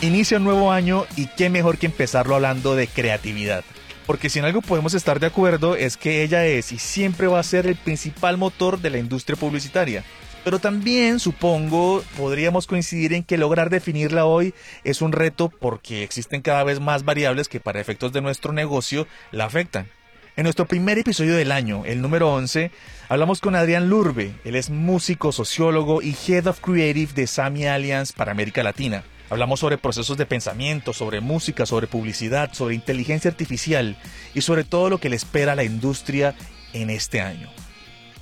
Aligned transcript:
Inicia 0.00 0.36
un 0.36 0.44
nuevo 0.44 0.70
año 0.70 1.06
y 1.16 1.26
qué 1.26 1.50
mejor 1.50 1.76
que 1.76 1.86
empezarlo 1.86 2.36
hablando 2.36 2.76
de 2.76 2.86
creatividad. 2.86 3.64
Porque 4.06 4.30
si 4.30 4.38
en 4.38 4.44
algo 4.44 4.62
podemos 4.62 4.94
estar 4.94 5.18
de 5.18 5.26
acuerdo 5.26 5.74
es 5.74 5.96
que 5.96 6.22
ella 6.22 6.46
es 6.46 6.70
y 6.70 6.78
siempre 6.78 7.26
va 7.26 7.40
a 7.40 7.42
ser 7.42 7.66
el 7.66 7.74
principal 7.74 8.38
motor 8.38 8.80
de 8.80 8.90
la 8.90 8.98
industria 8.98 9.34
publicitaria. 9.34 10.04
Pero 10.44 10.60
también 10.60 11.18
supongo 11.18 12.04
podríamos 12.16 12.68
coincidir 12.68 13.12
en 13.12 13.24
que 13.24 13.38
lograr 13.38 13.70
definirla 13.70 14.24
hoy 14.24 14.54
es 14.84 15.02
un 15.02 15.10
reto 15.10 15.48
porque 15.48 16.04
existen 16.04 16.42
cada 16.42 16.62
vez 16.62 16.78
más 16.78 17.04
variables 17.04 17.48
que 17.48 17.58
para 17.58 17.80
efectos 17.80 18.12
de 18.12 18.20
nuestro 18.20 18.52
negocio 18.52 19.08
la 19.32 19.46
afectan. 19.46 19.88
En 20.36 20.44
nuestro 20.44 20.66
primer 20.66 20.98
episodio 20.98 21.34
del 21.34 21.50
año, 21.50 21.82
el 21.86 22.00
número 22.00 22.32
11, 22.32 22.70
hablamos 23.08 23.40
con 23.40 23.56
Adrián 23.56 23.90
Lurbe. 23.90 24.32
Él 24.44 24.54
es 24.54 24.70
músico, 24.70 25.32
sociólogo 25.32 26.02
y 26.02 26.14
Head 26.28 26.46
of 26.46 26.60
Creative 26.60 27.12
de 27.14 27.26
Sami 27.26 27.66
Alliance 27.66 28.14
para 28.16 28.30
América 28.30 28.62
Latina. 28.62 29.02
Hablamos 29.30 29.60
sobre 29.60 29.76
procesos 29.76 30.16
de 30.16 30.24
pensamiento, 30.24 30.94
sobre 30.94 31.20
música, 31.20 31.66
sobre 31.66 31.86
publicidad, 31.86 32.54
sobre 32.54 32.74
inteligencia 32.74 33.30
artificial 33.30 33.96
y 34.34 34.40
sobre 34.40 34.64
todo 34.64 34.88
lo 34.88 34.98
que 34.98 35.10
le 35.10 35.16
espera 35.16 35.52
a 35.52 35.56
la 35.56 35.64
industria 35.64 36.34
en 36.72 36.88
este 36.88 37.20
año. 37.20 37.48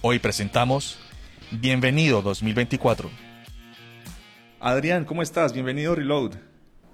Hoy 0.03 0.19
presentamos 0.19 0.99
Bienvenido 1.53 2.23
2024. 2.23 3.09
Adrián, 4.59 5.05
¿cómo 5.05 5.23
estás? 5.23 5.53
Bienvenido 5.53 5.95
Reload. 5.95 6.33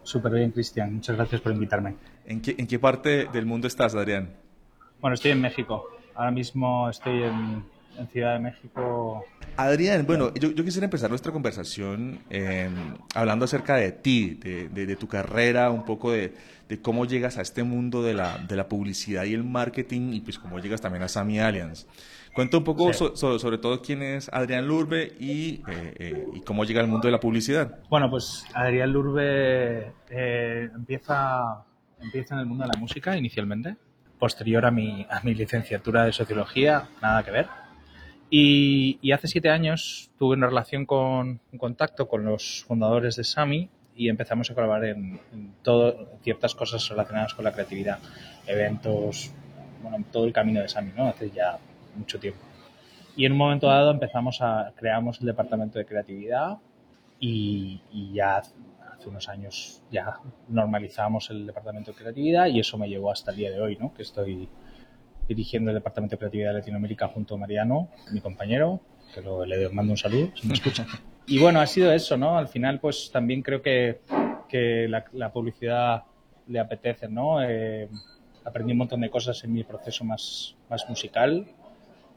Súper 0.02 0.32
bien, 0.32 0.50
Cristian. 0.50 0.96
Muchas 0.96 1.16
gracias 1.16 1.40
por 1.40 1.52
invitarme. 1.52 1.96
¿En 2.26 2.42
qué, 2.42 2.54
¿En 2.58 2.66
qué 2.66 2.78
parte 2.78 3.28
del 3.32 3.46
mundo 3.46 3.66
estás, 3.66 3.94
Adrián? 3.94 4.36
Bueno, 5.00 5.14
estoy 5.14 5.30
en 5.30 5.40
México. 5.40 5.88
Ahora 6.14 6.32
mismo 6.32 6.90
estoy 6.90 7.22
en, 7.22 7.64
en 7.98 8.08
Ciudad 8.08 8.34
de 8.34 8.40
México. 8.40 9.24
Adrián, 9.56 10.06
bueno, 10.06 10.32
yo, 10.34 10.50
yo 10.52 10.64
quisiera 10.64 10.86
empezar 10.86 11.10
nuestra 11.10 11.32
conversación 11.32 12.20
eh, 12.30 12.70
hablando 13.14 13.44
acerca 13.44 13.76
de 13.76 13.92
ti, 13.92 14.38
de, 14.42 14.68
de, 14.68 14.86
de 14.86 14.96
tu 14.96 15.08
carrera, 15.08 15.70
un 15.70 15.84
poco 15.84 16.12
de, 16.12 16.34
de, 16.68 16.80
cómo 16.80 17.04
llegas 17.04 17.36
a 17.36 17.42
este 17.42 17.62
mundo 17.62 18.02
de 18.02 18.14
la, 18.14 18.38
de 18.38 18.56
la 18.56 18.68
publicidad 18.68 19.24
y 19.24 19.34
el 19.34 19.44
marketing 19.44 20.14
y 20.14 20.20
pues 20.20 20.38
cómo 20.38 20.58
llegas 20.58 20.80
también 20.80 21.02
a 21.02 21.08
Sami 21.08 21.38
Alliance. 21.38 21.86
Cuenta 22.34 22.56
un 22.56 22.64
poco 22.64 22.92
sí. 22.92 22.98
so, 22.98 23.14
so, 23.14 23.38
sobre 23.38 23.58
todo 23.58 23.82
quién 23.82 24.02
es 24.02 24.30
Adrián 24.32 24.66
Lurbe 24.66 25.12
y, 25.20 25.62
eh, 25.68 25.94
eh, 25.98 26.26
y, 26.32 26.40
cómo 26.40 26.64
llega 26.64 26.80
al 26.80 26.88
mundo 26.88 27.06
de 27.06 27.12
la 27.12 27.20
publicidad. 27.20 27.80
Bueno, 27.90 28.08
pues 28.08 28.46
Adrián 28.54 28.90
Lurbe 28.90 29.92
eh, 30.08 30.70
empieza, 30.74 31.62
empieza 32.00 32.34
en 32.34 32.40
el 32.40 32.46
mundo 32.46 32.64
de 32.64 32.70
la 32.72 32.80
música 32.80 33.18
inicialmente, 33.18 33.76
posterior 34.18 34.64
a 34.64 34.70
mi, 34.70 35.06
a 35.10 35.20
mi 35.22 35.34
licenciatura 35.34 36.04
de 36.04 36.12
sociología, 36.12 36.88
nada 37.02 37.22
que 37.22 37.32
ver 37.32 37.61
y, 38.34 39.12
hace 39.12 39.28
siete 39.28 39.50
años 39.50 40.10
tuve 40.18 40.36
una 40.36 40.46
relación 40.46 40.86
con 40.86 41.40
un 41.52 41.58
contacto 41.58 42.08
con 42.08 42.24
los 42.24 42.64
fundadores 42.66 43.14
de 43.16 43.24
Sami 43.24 43.68
y 43.94 44.08
empezamos 44.08 44.50
a 44.50 44.54
colaborar 44.54 44.86
en, 44.86 45.20
en 45.34 45.54
ciertas 46.22 46.54
cosas 46.54 46.88
relacionadas 46.88 47.34
con 47.34 47.44
la 47.44 47.52
creatividad, 47.52 47.98
eventos, 48.46 49.30
bueno, 49.82 50.02
todo 50.10 50.24
el 50.24 50.32
camino 50.32 50.62
de 50.62 50.68
Sami, 50.68 50.92
¿no? 50.96 51.08
Hace 51.08 51.30
ya 51.30 51.58
mucho 51.94 52.18
tiempo. 52.18 52.40
Y 53.16 53.26
en 53.26 53.32
un 53.32 53.38
momento 53.38 53.66
dado 53.66 53.90
empezamos 53.90 54.40
a, 54.40 54.72
creamos 54.76 55.20
el 55.20 55.26
departamento 55.26 55.78
de 55.78 55.84
creatividad 55.84 56.56
y, 57.20 57.82
y 57.92 58.14
ya 58.14 58.38
hace 58.38 59.08
unos 59.10 59.28
años 59.28 59.82
ya 59.90 60.20
normalizamos 60.48 61.28
el 61.28 61.46
departamento 61.46 61.92
de 61.92 61.98
creatividad 61.98 62.46
y 62.46 62.60
eso 62.60 62.78
me 62.78 62.88
llevó 62.88 63.12
hasta 63.12 63.32
el 63.32 63.36
día 63.36 63.50
de 63.50 63.60
hoy, 63.60 63.76
¿no? 63.76 63.92
Que 63.92 64.00
estoy 64.00 64.48
dirigiendo 65.28 65.70
el 65.70 65.76
Departamento 65.76 66.14
de 66.14 66.18
Creatividad 66.18 66.50
de 66.50 66.58
Latinoamérica 66.58 67.08
junto 67.08 67.34
a 67.34 67.38
Mariano, 67.38 67.88
mi 68.12 68.20
compañero, 68.20 68.80
que 69.14 69.20
lo, 69.20 69.44
le 69.44 69.68
mando 69.68 69.92
un 69.92 69.98
saludo 69.98 70.30
si 70.34 70.46
me 70.46 70.54
escucha. 70.54 70.86
Y 71.26 71.38
bueno, 71.38 71.60
ha 71.60 71.66
sido 71.66 71.92
eso, 71.92 72.16
¿no? 72.16 72.36
Al 72.36 72.48
final, 72.48 72.80
pues 72.80 73.10
también 73.12 73.42
creo 73.42 73.62
que, 73.62 74.00
que 74.48 74.86
la, 74.88 75.04
la 75.12 75.32
publicidad 75.32 76.04
le 76.48 76.58
apetece, 76.58 77.08
¿no? 77.08 77.42
Eh, 77.42 77.88
aprendí 78.44 78.72
un 78.72 78.78
montón 78.78 79.00
de 79.00 79.10
cosas 79.10 79.42
en 79.44 79.52
mi 79.52 79.64
proceso 79.64 80.04
más, 80.04 80.56
más 80.68 80.88
musical 80.88 81.46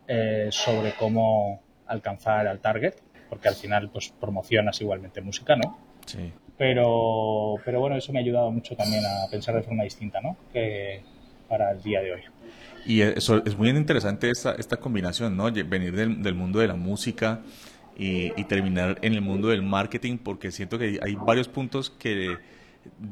eh, 0.07 0.47
sobre 0.51 0.93
cómo 0.93 1.61
alcanzar 1.87 2.47
al 2.47 2.59
target, 2.59 2.95
porque 3.29 3.47
al 3.47 3.55
final, 3.55 3.89
pues 3.89 4.09
promocionas 4.19 4.81
igualmente 4.81 5.21
música, 5.21 5.55
¿no? 5.55 5.77
Sí. 6.05 6.31
Pero, 6.57 7.55
pero 7.65 7.79
bueno, 7.79 7.97
eso 7.97 8.13
me 8.13 8.19
ha 8.19 8.21
ayudado 8.21 8.49
mucho 8.49 8.75
también 8.75 9.03
a 9.05 9.29
pensar 9.29 9.55
de 9.55 9.63
forma 9.63 9.83
distinta, 9.83 10.21
¿no? 10.21 10.37
Que 10.53 11.03
para 11.47 11.71
el 11.71 11.81
día 11.81 12.01
de 12.01 12.13
hoy. 12.13 12.21
Y 12.85 13.01
eso 13.01 13.43
es 13.45 13.57
muy 13.57 13.69
interesante 13.69 14.29
esta, 14.29 14.53
esta 14.53 14.77
combinación, 14.77 15.35
¿no? 15.35 15.51
Venir 15.51 15.95
del, 15.95 16.35
mundo 16.35 16.59
de 16.59 16.67
la 16.67 16.75
música 16.75 17.41
y, 17.97 18.29
terminar 18.43 18.99
en 19.01 19.13
el 19.13 19.21
mundo 19.21 19.47
del 19.47 19.63
marketing, 19.63 20.17
porque 20.17 20.51
siento 20.51 20.77
que 20.77 20.99
hay 21.01 21.15
varios 21.15 21.47
puntos 21.47 21.89
que 21.89 22.37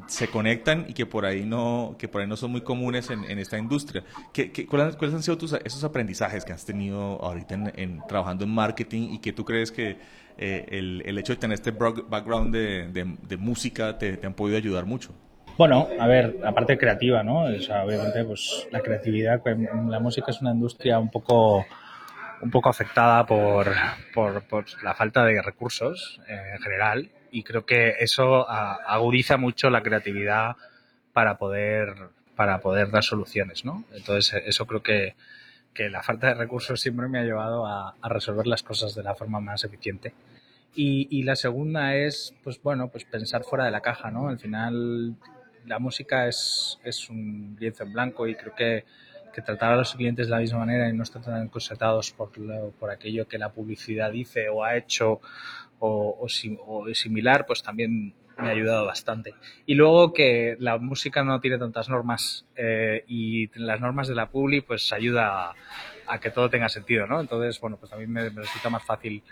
se 0.06 0.28
conectan 0.28 0.86
y 0.88 0.92
que 0.92 1.04
por 1.04 1.26
ahí 1.26 1.44
no, 1.44 1.96
que 1.98 2.06
por 2.06 2.20
ahí 2.20 2.28
no 2.28 2.36
son 2.36 2.52
muy 2.52 2.60
comunes 2.60 3.10
en, 3.10 3.24
en 3.24 3.40
esta 3.40 3.58
industria. 3.58 4.04
¿Qué, 4.32 4.52
qué, 4.52 4.64
cuáles, 4.66 4.94
¿Cuáles 4.94 5.16
han 5.16 5.22
sido 5.24 5.36
tus, 5.36 5.52
esos 5.52 5.82
aprendizajes 5.82 6.44
que 6.44 6.52
has 6.52 6.64
tenido 6.64 7.20
ahorita 7.20 7.72
en, 7.74 8.00
trabajando 8.06 8.44
en 8.44 8.50
marketing 8.50 9.14
y 9.14 9.18
que 9.18 9.32
tú 9.32 9.44
crees 9.44 9.72
que 9.72 9.98
eh, 10.38 10.66
el, 10.68 11.02
el, 11.04 11.18
hecho 11.18 11.32
de 11.32 11.40
tener 11.40 11.54
este 11.54 11.72
background 11.72 12.54
de, 12.54 12.88
de, 12.92 13.36
música 13.36 13.98
te 13.98 14.20
han 14.24 14.34
podido 14.34 14.56
ayudar 14.56 14.86
mucho? 14.86 15.12
Bueno, 15.56 15.86
a 16.00 16.08
ver, 16.08 16.36
la 16.40 16.52
parte 16.52 16.76
creativa, 16.76 17.22
¿no? 17.22 17.42
Obviamente, 17.44 18.24
pues 18.24 18.66
la 18.72 18.80
creatividad, 18.80 19.40
la 19.88 20.00
música 20.00 20.32
es 20.32 20.40
una 20.40 20.50
industria 20.50 20.98
un 20.98 21.10
poco, 21.10 21.64
un 22.42 22.50
poco 22.50 22.68
afectada 22.68 23.24
por, 23.24 23.72
por, 24.12 24.42
por 24.48 24.64
la 24.82 24.94
falta 24.94 25.24
de 25.24 25.40
recursos 25.40 26.20
eh, 26.26 26.54
en 26.56 26.60
general 26.60 27.10
y 27.30 27.44
creo 27.44 27.64
que 27.64 27.94
eso 28.00 28.48
agudiza 28.48 29.36
mucho 29.36 29.70
la 29.70 29.82
creatividad 29.82 30.56
para 31.12 31.38
poder, 31.38 31.94
para 32.34 32.58
poder 32.58 32.90
dar 32.90 33.04
soluciones, 33.04 33.64
¿no? 33.64 33.84
Entonces, 33.92 34.42
eso 34.46 34.66
creo 34.66 34.82
que, 34.82 35.14
que 35.72 35.88
la 35.88 36.02
falta 36.02 36.28
de 36.28 36.34
recursos 36.34 36.80
siempre 36.80 37.06
me 37.06 37.20
ha 37.20 37.22
llevado 37.22 37.64
a, 37.64 37.94
a 38.00 38.08
resolver 38.08 38.48
las 38.48 38.64
cosas 38.64 38.96
de 38.96 39.04
la 39.04 39.14
forma 39.14 39.38
más 39.38 39.62
eficiente. 39.62 40.14
Y, 40.74 41.06
y, 41.16 41.22
la 41.22 41.36
segunda 41.36 41.94
es, 41.94 42.34
pues 42.42 42.60
bueno, 42.60 42.88
pues 42.88 43.04
pensar 43.04 43.44
fuera 43.44 43.64
de 43.64 43.70
la 43.70 43.80
caja, 43.80 44.10
¿no? 44.10 44.28
Al 44.28 44.40
final 44.40 45.14
la 45.66 45.78
música 45.78 46.28
es, 46.28 46.78
es 46.84 47.08
un 47.08 47.56
lienzo 47.58 47.84
en 47.84 47.92
blanco 47.92 48.26
y 48.26 48.34
creo 48.34 48.54
que, 48.54 48.84
que 49.32 49.42
tratar 49.42 49.72
a 49.72 49.76
los 49.76 49.94
clientes 49.94 50.26
de 50.26 50.30
la 50.30 50.38
misma 50.38 50.60
manera 50.60 50.88
y 50.88 50.92
no 50.92 51.02
estar 51.02 51.22
tan 51.22 51.42
encosetados 51.42 52.12
por, 52.12 52.36
lo, 52.38 52.70
por 52.72 52.90
aquello 52.90 53.26
que 53.26 53.38
la 53.38 53.52
publicidad 53.52 54.12
dice 54.12 54.48
o 54.48 54.64
ha 54.64 54.76
hecho 54.76 55.20
o, 55.78 56.18
o, 56.20 56.26
o 56.66 56.94
similar, 56.94 57.46
pues 57.46 57.62
también 57.62 58.14
me 58.38 58.48
ha 58.48 58.50
ayudado 58.50 58.86
bastante. 58.86 59.34
Y 59.66 59.74
luego 59.74 60.12
que 60.12 60.56
la 60.58 60.78
música 60.78 61.22
no 61.24 61.40
tiene 61.40 61.58
tantas 61.58 61.88
normas 61.88 62.46
eh, 62.56 63.04
y 63.06 63.48
las 63.58 63.80
normas 63.80 64.08
de 64.08 64.14
la 64.14 64.30
publi 64.30 64.60
pues 64.60 64.92
ayuda 64.92 65.54
a, 66.06 66.18
que 66.20 66.30
todo 66.30 66.50
tenga 66.50 66.68
sentido, 66.68 67.06
¿no? 67.06 67.20
Entonces, 67.20 67.60
bueno, 67.60 67.76
pues 67.78 67.92
mí 67.92 68.06
me, 68.06 68.30
me 68.30 68.42
resulta 68.42 68.70
más 68.70 68.84
fácil 68.84 69.22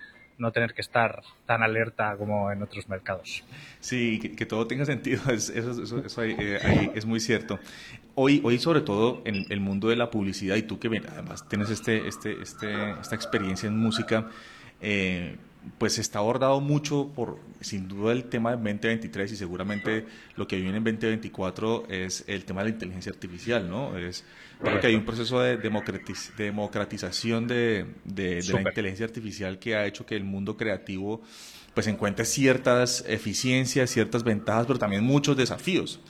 no 0.42 0.50
tener 0.52 0.74
que 0.74 0.82
estar 0.82 1.22
tan 1.46 1.62
alerta 1.62 2.16
como 2.18 2.50
en 2.50 2.62
otros 2.62 2.88
mercados. 2.88 3.44
Sí, 3.80 4.18
que, 4.18 4.44
todo 4.44 4.66
tenga 4.66 4.84
sentido, 4.84 5.22
es, 5.30 5.48
eso, 5.48 6.22
eh, 6.22 6.90
es 6.94 7.06
muy 7.06 7.20
cierto. 7.20 7.58
Hoy, 8.14 8.42
hoy 8.44 8.58
sobre 8.58 8.82
todo 8.82 9.22
en 9.24 9.46
el 9.48 9.60
mundo 9.60 9.88
de 9.88 9.96
la 9.96 10.10
publicidad 10.10 10.56
y 10.56 10.62
tú 10.62 10.78
que 10.78 10.88
además 10.88 11.48
tienes 11.48 11.70
este, 11.70 12.08
este, 12.08 12.42
este, 12.42 12.90
esta 13.00 13.14
experiencia 13.14 13.68
en 13.68 13.78
música, 13.78 14.28
eh, 14.80 15.36
pues 15.78 15.98
está 15.98 16.18
abordado 16.18 16.60
mucho 16.60 17.10
por, 17.14 17.38
sin 17.60 17.88
duda, 17.88 18.12
el 18.12 18.24
tema 18.24 18.50
de 18.50 18.56
2023 18.56 19.32
y 19.32 19.36
seguramente 19.36 20.06
lo 20.36 20.46
que 20.46 20.56
viene 20.56 20.78
en 20.78 20.84
2024 20.84 21.84
es 21.88 22.24
el 22.26 22.44
tema 22.44 22.62
de 22.62 22.70
la 22.70 22.74
inteligencia 22.74 23.12
artificial, 23.12 23.68
¿no? 23.68 23.96
Es, 23.96 24.24
creo 24.60 24.80
que 24.80 24.86
hay 24.88 24.94
un 24.94 25.04
proceso 25.04 25.40
de 25.40 25.56
democratiz 25.56 26.32
democratización 26.36 27.46
de, 27.46 27.86
de, 28.04 28.42
de 28.42 28.52
la 28.52 28.62
inteligencia 28.62 29.06
artificial 29.06 29.58
que 29.58 29.76
ha 29.76 29.86
hecho 29.86 30.04
que 30.06 30.16
el 30.16 30.24
mundo 30.24 30.56
creativo 30.56 31.22
pues 31.74 31.86
encuentre 31.86 32.24
ciertas 32.24 33.04
eficiencias, 33.08 33.90
ciertas 33.90 34.24
ventajas, 34.24 34.66
pero 34.66 34.78
también 34.78 35.04
muchos 35.04 35.36
desafíos. 35.36 36.00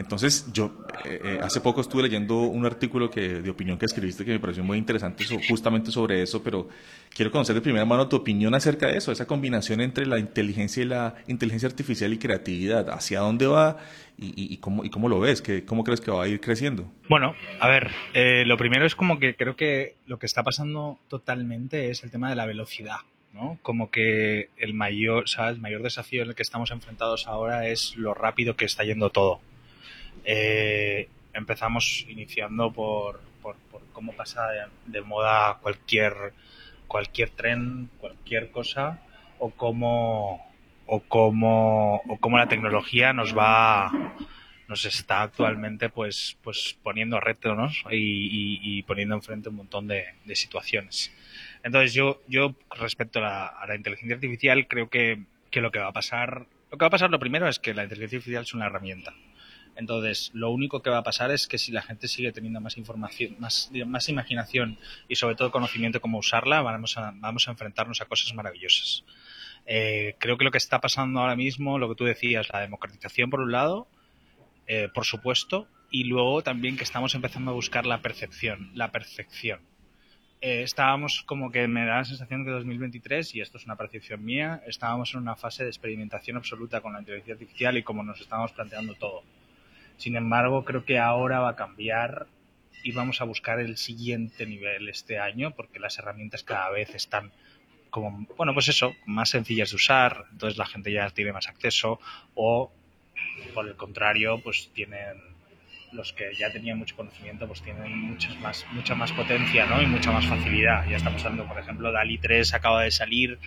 Entonces, 0.00 0.50
yo 0.52 0.72
eh, 1.04 1.20
eh, 1.22 1.38
hace 1.42 1.60
poco 1.60 1.82
estuve 1.82 2.02
leyendo 2.02 2.38
un 2.40 2.64
artículo 2.64 3.10
que, 3.10 3.40
de 3.42 3.50
opinión 3.50 3.78
que 3.78 3.84
escribiste 3.84 4.24
que 4.24 4.32
me 4.32 4.40
pareció 4.40 4.64
muy 4.64 4.78
interesante 4.78 5.24
justamente 5.46 5.90
sobre 5.90 6.22
eso, 6.22 6.42
pero 6.42 6.68
quiero 7.14 7.30
conocer 7.30 7.54
de 7.54 7.60
primera 7.60 7.84
mano 7.84 8.08
tu 8.08 8.16
opinión 8.16 8.54
acerca 8.54 8.86
de 8.86 8.96
eso, 8.96 9.12
esa 9.12 9.26
combinación 9.26 9.82
entre 9.82 10.06
la 10.06 10.18
inteligencia 10.18 10.82
y 10.82 10.86
la 10.86 11.16
inteligencia 11.28 11.68
artificial 11.68 12.12
y 12.14 12.18
creatividad. 12.18 12.88
¿Hacia 12.88 13.20
dónde 13.20 13.46
va 13.46 13.76
y, 14.16 14.56
cómo, 14.56 14.84
y 14.84 14.90
cómo 14.90 15.10
lo 15.10 15.20
ves? 15.20 15.42
¿Qué, 15.42 15.66
¿Cómo 15.66 15.84
crees 15.84 16.00
que 16.00 16.10
va 16.10 16.24
a 16.24 16.28
ir 16.28 16.40
creciendo? 16.40 16.90
Bueno, 17.10 17.34
a 17.60 17.68
ver, 17.68 17.90
eh, 18.14 18.44
lo 18.46 18.56
primero 18.56 18.86
es 18.86 18.94
como 18.94 19.18
que 19.18 19.34
creo 19.36 19.54
que 19.54 19.96
lo 20.06 20.18
que 20.18 20.24
está 20.24 20.42
pasando 20.42 20.98
totalmente 21.08 21.90
es 21.90 22.02
el 22.04 22.10
tema 22.10 22.30
de 22.30 22.36
la 22.36 22.46
velocidad. 22.46 23.00
¿no? 23.34 23.58
Como 23.62 23.90
que 23.90 24.48
el 24.56 24.74
mayor, 24.74 25.28
¿sabes? 25.28 25.56
el 25.56 25.60
mayor 25.60 25.82
desafío 25.82 26.22
en 26.22 26.30
el 26.30 26.34
que 26.34 26.42
estamos 26.42 26.70
enfrentados 26.70 27.28
ahora 27.28 27.68
es 27.68 27.94
lo 27.96 28.14
rápido 28.14 28.56
que 28.56 28.64
está 28.64 28.82
yendo 28.82 29.10
todo. 29.10 29.40
Eh, 30.24 31.08
empezamos 31.34 32.06
iniciando 32.08 32.72
por, 32.72 33.20
por, 33.42 33.56
cómo 33.92 34.12
pasa 34.12 34.48
de, 34.86 35.00
moda 35.02 35.58
cualquier, 35.60 36.32
cualquier 36.86 37.30
tren, 37.30 37.90
cualquier 37.98 38.50
cosa, 38.50 39.00
o 39.38 39.50
cómo, 39.50 40.46
o 40.86 41.00
cómo, 41.00 42.02
o 42.08 42.18
cómo 42.18 42.38
la 42.38 42.48
tecnología 42.48 43.12
nos 43.12 43.36
va 43.36 43.90
nos 44.68 44.84
está 44.84 45.22
actualmente 45.22 45.88
pues 45.88 46.38
pues 46.44 46.78
poniendo 46.80 47.18
retos 47.18 47.82
y, 47.90 48.60
y, 48.62 48.82
poniendo 48.84 49.16
enfrente 49.16 49.48
un 49.48 49.56
montón 49.56 49.88
de, 49.88 50.04
situaciones. 50.34 51.12
Entonces 51.64 51.92
yo 51.92 52.22
yo 52.28 52.54
respecto 52.78 53.18
a 53.18 53.22
la, 53.22 53.46
a 53.46 53.66
la 53.66 53.74
inteligencia 53.74 54.14
artificial 54.14 54.68
creo 54.68 54.88
que, 54.88 55.24
que, 55.50 55.60
lo 55.60 55.72
que 55.72 55.80
va 55.80 55.88
a 55.88 55.92
pasar 55.92 56.46
lo 56.70 56.78
que 56.78 56.84
va 56.84 56.86
a 56.86 56.90
pasar 56.90 57.10
lo 57.10 57.18
primero 57.18 57.48
es 57.48 57.58
que 57.58 57.74
la 57.74 57.82
inteligencia 57.82 58.18
artificial 58.18 58.44
es 58.44 58.54
una 58.54 58.66
herramienta 58.66 59.12
entonces, 59.80 60.30
lo 60.34 60.50
único 60.50 60.82
que 60.82 60.90
va 60.90 60.98
a 60.98 61.02
pasar 61.02 61.30
es 61.30 61.48
que 61.48 61.56
si 61.56 61.72
la 61.72 61.80
gente 61.80 62.06
sigue 62.06 62.32
teniendo 62.32 62.60
más 62.60 62.76
información, 62.76 63.36
más, 63.38 63.70
imaginación 64.10 64.76
y 65.08 65.16
sobre 65.16 65.36
todo 65.36 65.50
conocimiento 65.50 66.02
cómo 66.02 66.18
usarla, 66.18 66.60
vamos 66.60 66.98
a, 66.98 67.14
vamos 67.16 67.48
a 67.48 67.52
enfrentarnos 67.52 68.02
a 68.02 68.04
cosas 68.04 68.34
maravillosas. 68.34 69.04
Eh, 69.64 70.16
creo 70.18 70.36
que 70.36 70.44
lo 70.44 70.50
que 70.50 70.58
está 70.58 70.82
pasando 70.82 71.20
ahora 71.20 71.34
mismo, 71.34 71.78
lo 71.78 71.88
que 71.88 71.94
tú 71.94 72.04
decías, 72.04 72.46
la 72.52 72.60
democratización 72.60 73.30
por 73.30 73.40
un 73.40 73.52
lado, 73.52 73.88
eh, 74.66 74.90
por 74.92 75.06
supuesto, 75.06 75.66
y 75.90 76.04
luego 76.04 76.42
también 76.42 76.76
que 76.76 76.84
estamos 76.84 77.14
empezando 77.14 77.52
a 77.52 77.54
buscar 77.54 77.86
la 77.86 78.02
percepción, 78.02 78.70
la 78.74 78.92
perfección. 78.92 79.60
Eh, 80.42 80.62
estábamos 80.62 81.22
como 81.22 81.50
que 81.50 81.66
me 81.68 81.86
da 81.86 81.96
la 81.96 82.04
sensación 82.04 82.44
que 82.44 82.50
2023, 82.50 83.34
y 83.34 83.40
esto 83.40 83.56
es 83.56 83.64
una 83.64 83.76
percepción 83.76 84.22
mía, 84.22 84.62
estábamos 84.66 85.14
en 85.14 85.20
una 85.20 85.36
fase 85.36 85.64
de 85.64 85.70
experimentación 85.70 86.36
absoluta 86.36 86.82
con 86.82 86.92
la 86.92 86.98
inteligencia 86.98 87.32
artificial 87.32 87.78
y 87.78 87.82
como 87.82 88.02
nos 88.02 88.20
estábamos 88.20 88.52
planteando 88.52 88.94
todo. 88.94 89.22
Sin 90.00 90.16
embargo, 90.16 90.64
creo 90.64 90.86
que 90.86 90.98
ahora 90.98 91.40
va 91.40 91.50
a 91.50 91.56
cambiar 91.56 92.26
y 92.82 92.92
vamos 92.92 93.20
a 93.20 93.24
buscar 93.24 93.60
el 93.60 93.76
siguiente 93.76 94.46
nivel 94.46 94.88
este 94.88 95.18
año 95.18 95.50
porque 95.50 95.78
las 95.78 95.98
herramientas 95.98 96.42
cada 96.42 96.70
vez 96.70 96.94
están 96.94 97.32
como, 97.90 98.26
bueno, 98.34 98.54
pues 98.54 98.68
eso, 98.68 98.94
más 99.04 99.28
sencillas 99.28 99.68
de 99.68 99.76
usar, 99.76 100.24
entonces 100.32 100.56
la 100.56 100.64
gente 100.64 100.90
ya 100.90 101.10
tiene 101.10 101.34
más 101.34 101.48
acceso 101.48 102.00
o 102.34 102.72
por 103.52 103.68
el 103.68 103.76
contrario, 103.76 104.40
pues 104.42 104.70
tienen 104.72 105.18
los 105.92 106.14
que 106.14 106.34
ya 106.34 106.50
tenían 106.50 106.78
mucho 106.78 106.96
conocimiento, 106.96 107.46
pues 107.46 107.60
tienen 107.60 107.94
muchas 107.94 108.40
más, 108.40 108.64
mucha 108.72 108.94
más 108.94 109.12
potencia 109.12 109.66
¿no? 109.66 109.82
y 109.82 109.86
mucha 109.86 110.12
más 110.12 110.24
facilidad. 110.24 110.88
Ya 110.88 110.96
estamos 110.96 111.22
hablando, 111.26 111.46
por 111.46 111.58
ejemplo, 111.60 111.92
DALI 111.92 112.16
3 112.16 112.54
acaba 112.54 112.84
de 112.84 112.90
salir 112.90 113.38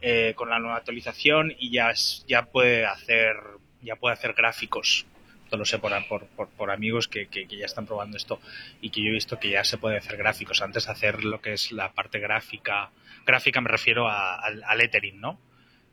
eh, 0.00 0.32
con 0.34 0.50
la 0.50 0.58
nueva 0.58 0.78
actualización 0.78 1.54
y 1.56 1.70
ya, 1.70 1.92
ya 2.26 2.46
puede 2.46 2.86
hacer 2.86 3.36
ya 3.82 3.96
puede 3.96 4.14
hacer 4.14 4.32
gráficos 4.32 5.06
lo 5.56 5.64
sé 5.64 5.78
por, 5.78 5.92
por, 6.06 6.48
por 6.48 6.70
amigos 6.70 7.08
que, 7.08 7.26
que, 7.26 7.46
ya 7.46 7.66
están 7.66 7.86
probando 7.86 8.16
esto 8.16 8.40
y 8.80 8.90
que 8.90 9.02
yo 9.02 9.08
he 9.08 9.12
visto 9.12 9.38
que 9.38 9.50
ya 9.50 9.64
se 9.64 9.78
puede 9.78 9.98
hacer 9.98 10.16
gráficos. 10.16 10.62
Antes 10.62 10.86
de 10.86 10.92
hacer 10.92 11.24
lo 11.24 11.40
que 11.40 11.52
es 11.52 11.72
la 11.72 11.92
parte 11.92 12.18
gráfica, 12.18 12.90
gráfica 13.26 13.60
me 13.60 13.68
refiero 13.68 14.08
al, 14.08 14.62
lettering, 14.76 15.20
¿no? 15.20 15.38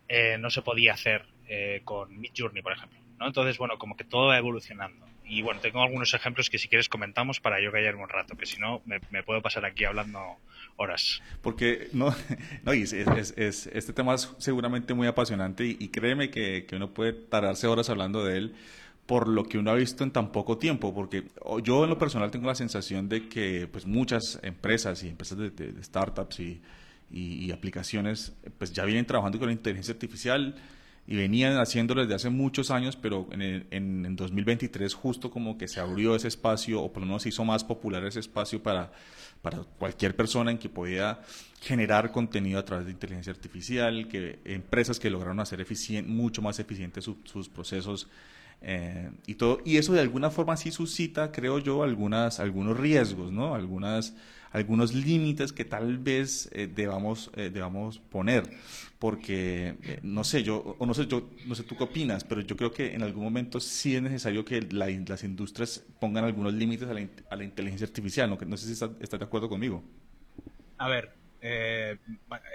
Eh, 0.07 0.37
no 0.39 0.49
se 0.49 0.61
podía 0.61 0.93
hacer 0.93 1.25
eh, 1.47 1.81
con 1.83 2.19
Midjourney, 2.19 2.61
por 2.61 2.73
ejemplo. 2.73 2.99
¿no? 3.19 3.27
Entonces, 3.27 3.57
bueno, 3.57 3.77
como 3.77 3.95
que 3.95 4.03
todo 4.03 4.27
va 4.27 4.37
evolucionando. 4.37 5.05
Y 5.29 5.43
bueno, 5.43 5.61
tengo 5.61 5.83
algunos 5.83 6.11
ejemplos 6.15 6.49
que 6.49 6.57
si 6.57 6.67
quieres 6.67 6.89
comentamos 6.89 7.39
para 7.39 7.61
yo 7.61 7.71
callarme 7.71 8.01
un 8.01 8.09
rato, 8.09 8.35
que 8.35 8.47
si 8.47 8.59
no 8.59 8.81
me, 8.85 9.21
puedo 9.21 9.43
pasar 9.43 9.63
aquí 9.63 9.85
hablando 9.85 10.37
horas. 10.75 11.21
Porque, 11.43 11.87
no, 11.93 12.15
no 12.63 12.73
y 12.73 12.81
es, 12.81 12.93
es, 12.93 13.67
este 13.67 13.93
tema 13.93 14.15
es 14.15 14.33
seguramente 14.39 14.95
muy 14.95 15.05
apasionante 15.05 15.65
y, 15.65 15.77
y 15.79 15.89
créeme 15.89 16.31
que, 16.31 16.65
que, 16.65 16.75
uno 16.77 16.95
puede 16.95 17.13
tardarse 17.13 17.67
horas 17.67 17.91
hablando 17.91 18.25
de 18.25 18.37
él 18.37 18.55
por 19.09 19.27
lo 19.27 19.43
que 19.45 19.57
uno 19.57 19.71
ha 19.71 19.73
visto 19.73 20.03
en 20.03 20.11
tan 20.11 20.31
poco 20.31 20.59
tiempo, 20.59 20.93
porque 20.93 21.25
yo 21.63 21.83
en 21.83 21.89
lo 21.89 21.97
personal 21.97 22.29
tengo 22.29 22.45
la 22.45 22.53
sensación 22.53 23.09
de 23.09 23.27
que 23.27 23.67
pues 23.67 23.87
muchas 23.87 24.39
empresas 24.43 25.03
y 25.03 25.07
empresas 25.07 25.35
de, 25.35 25.73
startups 25.81 26.39
y, 26.39 27.51
aplicaciones 27.51 28.33
pues 28.59 28.71
ya 28.71 28.85
vienen 28.85 29.07
trabajando 29.07 29.39
con 29.39 29.47
la 29.47 29.53
inteligencia 29.53 29.95
artificial 29.95 30.53
y 31.07 31.15
venían 31.15 31.57
haciéndolo 31.57 32.01
desde 32.01 32.13
hace 32.13 32.29
muchos 32.29 32.69
años, 32.69 32.95
pero 32.97 33.27
en, 33.31 33.41
en, 33.41 34.05
en, 34.05 34.15
2023 34.15 34.93
justo 34.93 35.31
como 35.31 35.57
que 35.57 35.67
se 35.67 35.79
abrió 35.79 36.15
ese 36.15 36.27
espacio, 36.27 36.79
o 36.79 36.93
por 36.93 37.01
lo 37.01 37.07
menos 37.07 37.23
se 37.23 37.29
hizo 37.29 37.43
más 37.43 37.63
popular 37.63 38.05
ese 38.05 38.19
espacio 38.19 38.61
para, 38.61 38.91
para 39.41 39.63
cualquier 39.79 40.15
persona 40.15 40.51
en 40.51 40.59
que 40.59 40.69
podía 40.69 41.21
generar 41.61 42.11
contenido 42.11 42.59
a 42.59 42.63
través 42.63 42.85
de 42.85 42.91
inteligencia 42.91 43.33
artificial, 43.33 44.07
que 44.07 44.37
empresas 44.45 44.99
que 44.99 45.09
lograron 45.09 45.39
hacer 45.39 45.65
mucho 46.05 46.43
más 46.43 46.59
eficientes 46.59 47.09
sus 47.23 47.49
procesos 47.49 48.07
eh, 48.61 49.09
y, 49.25 49.35
todo, 49.35 49.61
y 49.63 49.77
eso 49.77 49.93
de 49.93 50.01
alguna 50.01 50.31
forma 50.31 50.57
sí 50.57 50.71
suscita, 50.71 51.31
creo 51.31 51.59
yo, 51.59 51.83
algunas, 51.83 52.39
algunos 52.39 52.77
riesgos, 52.77 53.31
¿no? 53.31 53.55
Algunas, 53.55 54.15
algunos 54.51 54.93
límites 54.93 55.53
que 55.53 55.63
tal 55.63 55.97
vez 55.97 56.49
eh, 56.53 56.67
debamos, 56.67 57.31
eh, 57.35 57.49
debamos 57.49 57.99
poner. 57.99 58.43
Porque, 58.99 59.77
no 60.03 60.25
sé, 60.25 60.43
yo, 60.43 60.75
o 60.77 60.85
no 60.85 60.93
sé, 60.93 61.07
yo, 61.07 61.29
no 61.45 61.55
sé 61.55 61.63
tú 61.63 61.77
qué 61.77 61.85
opinas, 61.85 62.25
pero 62.25 62.41
yo 62.41 62.57
creo 62.57 62.73
que 62.73 62.93
en 62.93 63.01
algún 63.01 63.23
momento 63.23 63.61
sí 63.61 63.95
es 63.95 64.01
necesario 64.01 64.43
que 64.43 64.61
las 64.61 65.23
industrias 65.23 65.85
pongan 66.01 66.25
algunos 66.25 66.53
límites 66.53 66.89
a 66.89 66.93
la, 66.93 67.07
a 67.29 67.35
la, 67.37 67.45
inteligencia 67.45 67.87
artificial. 67.87 68.29
¿no? 68.29 68.37
no 68.45 68.57
sé 68.57 68.65
si 68.65 68.73
estás 68.73 68.91
está 68.99 69.17
de 69.17 69.23
acuerdo 69.23 69.47
conmigo. 69.47 69.81
A 70.77 70.89
ver, 70.89 71.13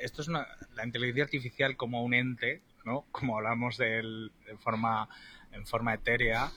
esto 0.03 0.21
es 0.21 0.29
una, 0.29 0.47
la 0.75 0.85
inteligencia 0.85 1.25
artificial 1.25 1.79
como 1.79 2.05
un 2.05 2.13
ente, 2.13 2.61
¿no? 2.85 3.07
Como 3.11 3.39
hablamos 3.39 3.79
de, 3.79 4.01
él 4.01 4.33
de 4.47 4.59
forma 4.59 5.09
en 5.55 5.67
forma 5.67 5.95
etérea 5.95 6.51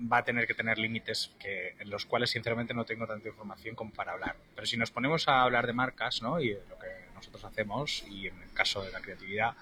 va 0.00 0.18
a 0.18 0.24
tener 0.24 0.46
que 0.46 0.54
tener 0.54 0.78
límites 0.78 1.32
que, 1.38 1.74
en 1.78 1.90
los 1.90 2.04
cuales 2.04 2.30
sinceramente 2.30 2.74
no 2.74 2.84
tengo 2.84 3.06
tanta 3.06 3.28
información 3.28 3.74
como 3.74 3.92
para 3.92 4.12
hablar. 4.12 4.36
Pero 4.54 4.66
si 4.66 4.76
nos 4.76 4.90
ponemos 4.90 5.28
a 5.28 5.42
hablar 5.42 5.66
de 5.66 5.72
marcas 5.72 6.22
¿no? 6.22 6.40
y 6.40 6.50
de 6.50 6.62
lo 6.68 6.78
que 6.78 6.88
nosotros 7.14 7.44
hacemos 7.44 8.04
y 8.08 8.26
en 8.26 8.42
el 8.42 8.52
caso 8.52 8.82
de 8.82 8.92
la 8.92 9.00
creatividad, 9.00 9.54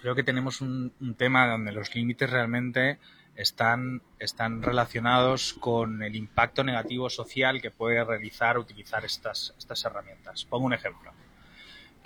creo 0.00 0.14
que 0.14 0.22
tenemos 0.22 0.60
un, 0.60 0.92
tema 1.16 1.48
donde 1.48 1.72
los 1.72 1.94
límites 1.94 2.30
realmente 2.30 2.98
están, 3.34 4.02
están 4.18 4.62
relacionados 4.62 5.54
con 5.54 6.02
el 6.02 6.14
impacto 6.14 6.62
negativo 6.62 7.10
social 7.10 7.60
que 7.60 7.70
puede 7.70 8.04
realizar 8.04 8.58
utilizar 8.58 9.04
estas, 9.04 9.54
estas 9.58 9.84
herramientas. 9.84 10.44
Pongo 10.44 10.66
un 10.66 10.74
ejemplo. 10.74 11.12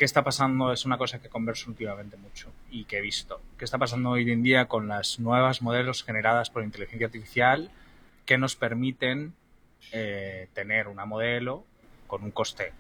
¿Qué 0.03 0.07
está 0.07 0.25
pasando? 0.25 0.73
Es 0.73 0.85
una 0.85 0.99
cosa 0.99 1.23
que 1.23 1.29
converso 1.29 1.71
últimamente 1.71 2.17
mucho 2.17 2.53
y 2.73 2.87
que 2.87 2.99
he 2.99 3.01
visto. 3.01 3.41
¿Qué 3.57 3.65
está 3.65 3.79
pasando 3.79 4.11
hoy 4.11 4.29
en 4.33 4.43
día 4.43 4.67
con 4.67 4.89
las 4.89 5.21
nuevas 5.21 5.63
modelos 5.63 6.03
generadas 6.03 6.51
por 6.51 6.65
inteligencia 6.65 7.07
artificial 7.07 7.71
que 8.27 8.37
nos 8.37 8.57
permiten 8.57 9.33
eh, 9.93 10.49
tener 10.55 10.89
una 10.89 11.05
modelo 11.05 11.65
con 12.09 12.25
un 12.25 12.33
coste 12.33 12.73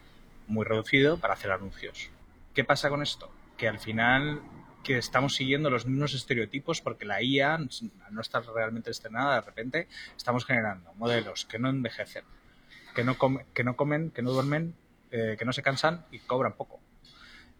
muy 0.48 0.64
reducido 0.64 1.16
para 1.16 1.34
hacer 1.34 1.52
anuncios? 1.52 2.10
¿Qué 2.54 2.64
pasa 2.64 2.90
con 2.90 3.02
esto? 3.02 3.30
Que 3.56 3.68
al 3.68 3.78
final 3.78 4.42
que 4.82 4.98
estamos 4.98 5.36
siguiendo 5.36 5.70
los 5.70 5.86
mismos 5.86 6.14
estereotipos 6.14 6.80
porque 6.80 7.04
la 7.04 7.22
IA, 7.22 7.56
no 8.10 8.20
estar 8.20 8.44
realmente 8.52 8.90
estrenada, 8.90 9.36
de 9.36 9.42
repente 9.42 9.88
estamos 10.16 10.44
generando 10.44 10.92
modelos 10.94 11.44
que 11.44 11.60
no 11.60 11.68
envejecen, 11.68 12.24
que 12.96 13.04
no, 13.04 13.16
que 13.54 13.62
no 13.62 13.76
comen, 13.76 14.10
que 14.10 14.22
no 14.22 14.32
duermen, 14.32 14.74
eh, 15.12 15.36
que 15.38 15.44
no 15.44 15.52
se 15.52 15.62
cansan 15.62 16.04
y 16.10 16.18
cobran 16.18 16.54
poco. 16.54 16.81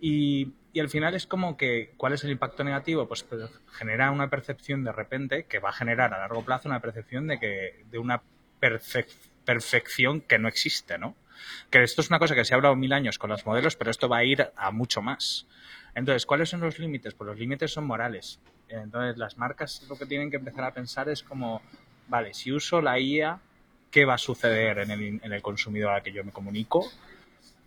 Y, 0.05 0.53
al 0.81 0.89
final 0.89 1.15
es 1.15 1.29
como 1.29 1.57
que, 1.57 1.95
¿cuál 1.97 2.13
es 2.13 2.25
el 2.25 2.33
impacto 2.33 2.65
negativo? 2.65 3.07
Pues, 3.07 3.25
genera 3.71 4.11
una 4.11 4.29
percepción 4.29 4.83
de 4.83 4.91
repente 4.91 5.45
que 5.45 5.61
va 5.61 5.69
a 5.69 5.73
generar 5.73 6.13
a 6.13 6.19
largo 6.19 6.45
plazo 6.45 6.69
una 6.69 6.81
percepción 6.81 7.29
de 7.29 7.39
que 7.39 7.85
de 7.89 7.99
una 7.99 8.21
perfección 9.45 10.21
que 10.21 10.41
no 10.41 10.49
existe, 10.49 10.99
¿no? 10.99 11.15
Que 11.71 11.85
esto 11.85 12.01
es 12.01 12.11
una 12.11 12.19
cosa 12.19 12.35
que 12.35 12.45
se 12.45 12.53
ha 12.53 12.57
hablado 12.57 12.75
mil 12.75 12.93
años 12.93 13.17
con 13.19 13.31
los 13.31 13.47
modelos, 13.47 13.77
pero 13.77 13.93
esto 13.93 14.09
va 14.09 14.19
a 14.19 14.25
ir 14.25 14.51
a 14.57 14.73
mucho 14.73 15.03
más. 15.03 15.47
Entonces, 15.95 16.27
¿cuáles 16.27 16.49
son 16.49 16.61
los 16.61 16.81
límites? 16.81 17.15
Pues 17.15 17.29
los 17.29 17.39
límites 17.39 17.73
son 17.73 17.87
morales. 17.87 18.41
Entonces, 18.69 19.17
las 19.19 19.39
marcas 19.39 19.87
lo 19.89 19.97
que 19.97 20.07
tienen 20.07 20.31
que 20.31 20.37
empezar 20.37 20.65
a 20.65 20.75
pensar 20.75 21.09
es 21.11 21.23
como, 21.23 21.63
vale, 22.09 22.35
si 22.35 22.51
uso 22.51 22.83
la 22.83 22.99
IA, 22.99 23.39
¿qué 23.93 24.05
va 24.05 24.15
a 24.15 24.19
suceder 24.19 24.79
en 24.79 24.91
el, 24.91 25.21
en 25.23 25.33
el 25.33 25.43
consumidor 25.43 25.93
al 25.93 26.03
que 26.03 26.13
yo 26.13 26.25
me 26.25 26.33
comunico? 26.33 26.91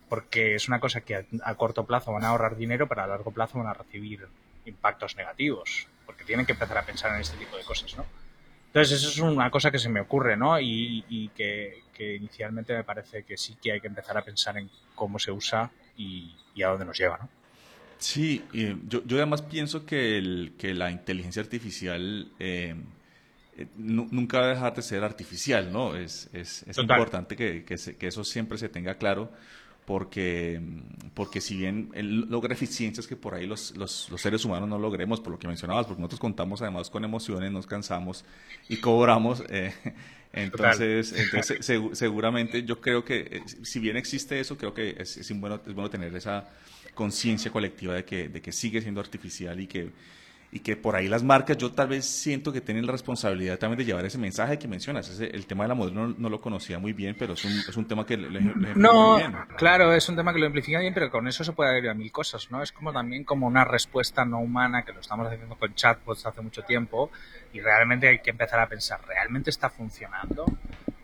Porque 0.09 0.55
es 0.55 0.67
una 0.67 0.79
cosa 0.79 1.01
que 1.01 1.25
a, 1.43 1.55
corto 1.55 1.85
plazo 1.85 2.11
van 2.11 2.23
a 2.23 2.29
ahorrar 2.29 2.55
dinero, 2.55 2.87
pero 2.87 3.03
a 3.03 3.07
largo 3.07 3.31
plazo 3.31 3.57
van 3.57 3.67
a 3.67 3.73
recibir 3.73 4.27
impactos 4.65 5.15
negativos, 5.15 5.87
porque 6.05 6.23
tienen 6.23 6.45
que 6.45 6.53
empezar 6.53 6.77
a 6.77 6.85
pensar 6.85 7.13
en 7.15 7.21
este 7.21 7.37
tipo 7.37 7.57
de 7.57 7.63
cosas, 7.63 7.95
¿no? 7.97 8.05
Entonces, 8.67 8.99
eso 8.99 9.09
es 9.09 9.19
una 9.19 9.49
cosa 9.49 9.71
que 9.71 9.79
se 9.79 9.87
me 9.87 10.01
ocurre, 10.01 10.35
¿no? 10.35 10.59
Y, 10.59 11.31
que, 11.33 11.81
inicialmente 11.97 12.73
me 12.73 12.83
parece 12.83 13.23
que 13.23 13.37
sí 13.37 13.55
que 13.61 13.71
hay 13.71 13.79
que 13.79 13.87
empezar 13.87 14.17
a 14.17 14.21
pensar 14.21 14.57
en 14.57 14.69
cómo 14.95 15.17
se 15.17 15.31
usa 15.31 15.71
y, 15.97 16.35
a 16.61 16.67
dónde 16.67 16.85
nos 16.85 16.97
lleva, 16.97 17.17
¿no? 17.17 17.29
Sí, 17.97 18.43
yo, 18.87 19.01
yo 19.05 19.17
además 19.17 19.41
pienso 19.43 19.85
que, 19.85 20.17
el, 20.17 20.55
que 20.57 20.73
la 20.73 20.91
inteligencia 20.91 21.41
artificial 21.41 22.27
eh, 22.37 22.75
eh, 23.57 23.67
nunca 23.77 24.39
va 24.41 24.45
a 24.47 24.49
dejar 24.49 24.75
de 24.75 24.81
ser 24.81 25.03
artificial, 25.05 25.71
¿no? 25.71 25.95
Es, 25.95 26.29
es, 26.33 26.63
es 26.63 26.77
importante 26.77 27.37
que, 27.37 27.63
que, 27.63 27.77
que, 27.97 28.07
eso 28.07 28.25
siempre 28.25 28.57
se 28.57 28.67
tenga 28.67 28.95
claro 28.95 29.31
porque, 29.85 30.59
porque 31.13 31.41
si 31.41 31.55
bien 31.55 31.91
él 31.93 32.21
logra 32.29 32.53
eficiencias 32.53 33.05
que 33.05 33.15
por 33.15 33.35
ahí 33.35 33.45
los, 33.45 33.75
los, 33.77 34.09
los, 34.09 34.19
seres 34.19 34.43
humanos 34.43 34.67
no 34.67 34.79
logremos, 34.79 35.19
por 35.19 35.31
lo 35.31 35.39
que 35.39 35.47
mencionabas, 35.47 35.85
porque 35.85 36.01
nosotros 36.01 36.19
contamos 36.19 36.61
además 36.61 36.89
con 36.89 37.03
emociones, 37.03 37.51
nos 37.51 37.67
cansamos 37.67 38.25
y 38.67 38.77
cobramos, 38.77 39.43
eh, 39.49 39.73
entonces, 40.33 41.13
entonces 41.13 41.65
seguramente 41.93 42.63
yo 42.63 42.81
creo 42.81 43.05
que 43.05 43.19
eh, 43.31 43.43
si 43.63 43.79
bien 43.79 43.95
existe 43.95 44.39
eso, 44.39 44.57
creo 44.57 44.73
que 44.73 44.95
es, 44.97 45.17
es, 45.17 45.39
bueno, 45.39 45.61
es 45.65 45.73
bueno 45.73 45.89
tener 45.89 46.15
esa 46.15 46.49
conciencia 46.95 47.51
colectiva 47.51 47.93
de 47.93 48.05
que, 48.05 48.27
de 48.27 48.41
que 48.41 48.51
sigue 48.51 48.81
siendo 48.81 49.01
artificial 49.01 49.59
y 49.59 49.67
que 49.67 49.91
y 50.55 50.59
que 50.61 50.77
por 50.77 50.95
ahí 50.95 51.09
las 51.09 51.21
marcas, 51.21 51.57
yo 51.57 51.73
tal 51.73 51.89
vez 51.89 52.05
siento 52.05 52.53
que 52.53 52.61
tienen 52.61 52.85
la 52.85 52.93
responsabilidad 52.93 53.59
también 53.59 53.77
de 53.79 53.83
llevar 53.83 54.05
ese 54.05 54.17
mensaje 54.17 54.57
que 54.57 54.69
mencionas. 54.69 55.09
Ese, 55.09 55.25
el 55.25 55.45
tema 55.47 55.65
de 55.65 55.67
la 55.67 55.75
modelo 55.75 56.15
no, 56.17 56.29
lo 56.29 56.39
conocía 56.39 56.79
muy 56.79 56.93
bien, 56.93 57.13
pero 57.19 57.33
es 57.33 57.43
un, 57.43 57.51
es 57.51 57.75
un 57.75 57.85
tema 57.85 58.05
que 58.05 58.15
lo, 58.15 58.39
No, 58.73 59.17
bien. 59.17 59.35
claro, 59.57 59.91
es 59.91 60.07
un 60.07 60.15
tema 60.15 60.31
que 60.31 60.39
lo 60.39 60.45
implica 60.45 60.79
bien, 60.79 60.93
pero 60.93 61.11
con 61.11 61.27
eso 61.27 61.43
se 61.43 61.51
puede 61.51 61.77
ir 61.79 61.89
a 61.89 61.93
mil 61.93 62.09
cosas, 62.09 62.49
¿no? 62.51 62.63
Es 62.63 62.71
como 62.71 62.93
también 62.93 63.25
como 63.25 63.47
una 63.47 63.65
respuesta 63.65 64.23
no 64.23 64.39
humana 64.39 64.83
que 64.83 64.93
lo 64.93 65.01
estamos 65.01 65.27
haciendo 65.27 65.55
con 65.57 65.75
chatbots 65.75 66.25
hace 66.25 66.39
mucho 66.39 66.61
tiempo 66.61 67.11
y 67.51 67.59
realmente 67.59 68.07
hay 68.07 68.19
que 68.19 68.29
empezar 68.29 68.61
a 68.61 68.69
pensar, 68.69 69.01
¿realmente 69.05 69.49
está 69.49 69.69
funcionando? 69.69 70.45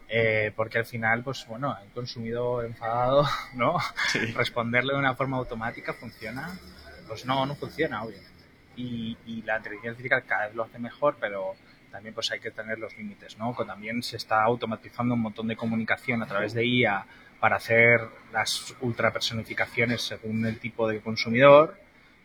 Eh, 0.07 0.53
porque 0.55 0.77
al 0.77 0.85
final, 0.85 1.23
pues 1.23 1.45
bueno, 1.45 1.75
hay 1.77 1.89
consumido 1.89 2.63
enfadado, 2.63 3.27
¿no? 3.55 3.75
Responderle 4.33 4.93
de 4.93 4.99
una 4.99 5.13
forma 5.13 5.35
automática 5.35 5.91
funciona. 5.91 6.57
Pues 7.05 7.25
no, 7.25 7.45
no 7.45 7.55
funciona, 7.55 8.03
obviamente 8.03 8.30
y, 8.75 9.43
la 9.45 9.57
inteligencia 9.57 9.91
artificial 9.91 10.23
cada 10.25 10.47
vez 10.47 10.55
lo 10.55 10.63
hace 10.63 10.79
mejor, 10.79 11.17
pero 11.19 11.55
también 11.91 12.13
pues 12.13 12.31
hay 12.31 12.39
que 12.39 12.51
tener 12.51 12.79
los 12.79 12.95
límites, 12.97 13.37
¿no? 13.37 13.55
Que 13.55 13.65
también 13.65 14.01
se 14.03 14.17
está 14.17 14.43
automatizando 14.43 15.15
un 15.15 15.21
montón 15.21 15.47
de 15.47 15.55
comunicación 15.55 16.21
a 16.21 16.27
través 16.27 16.53
de 16.53 16.65
IA 16.65 17.05
para 17.39 17.57
hacer 17.57 18.01
las 18.31 18.75
ultrapersonificaciones 18.81 20.01
según 20.01 20.45
el 20.45 20.59
tipo 20.59 20.87
de 20.87 21.01
consumidor 21.01 21.77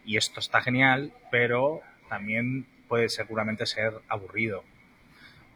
y 0.05 0.17
esto 0.17 0.41
está 0.41 0.61
genial, 0.61 1.13
pero 1.31 1.81
también 2.09 2.67
puede 2.87 3.09
seguramente 3.09 3.67
ser 3.67 3.95
aburrido. 4.09 4.63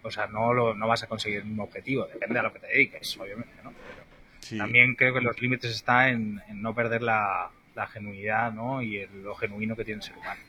O 0.03 0.11
sea, 0.11 0.27
no, 0.27 0.55
lo, 0.55 0.75
no 0.75 0.89
vas 0.89 1.03
a 1.03 1.07
conseguir 1.07 1.43
un 1.43 1.61
objetivo, 1.61 2.07
depende 2.07 2.35
de 2.35 2.41
a 2.41 2.43
lo 2.43 2.53
que 2.53 2.59
te 2.59 2.67
dediques, 2.69 3.17
obviamente, 3.19 3.53
¿no? 3.63 3.73
Pero 3.73 4.59
también 4.59 4.95
creo 4.97 5.15
que 5.15 5.21
los 5.21 5.41
límites 5.41 5.71
están 5.71 6.09
en, 6.09 6.43
en 6.49 6.63
no 6.63 6.75
perder 6.75 7.03
la, 7.03 7.51
la 7.75 7.87
genuidad 7.87 8.53
¿no? 8.53 8.83
y 8.83 8.99
el, 8.99 9.23
lo 9.23 9.35
genuino 9.35 9.77
que 9.77 9.85
tiene 9.85 9.99
el 9.99 10.03
ser 10.03 10.17
humano. 10.17 10.41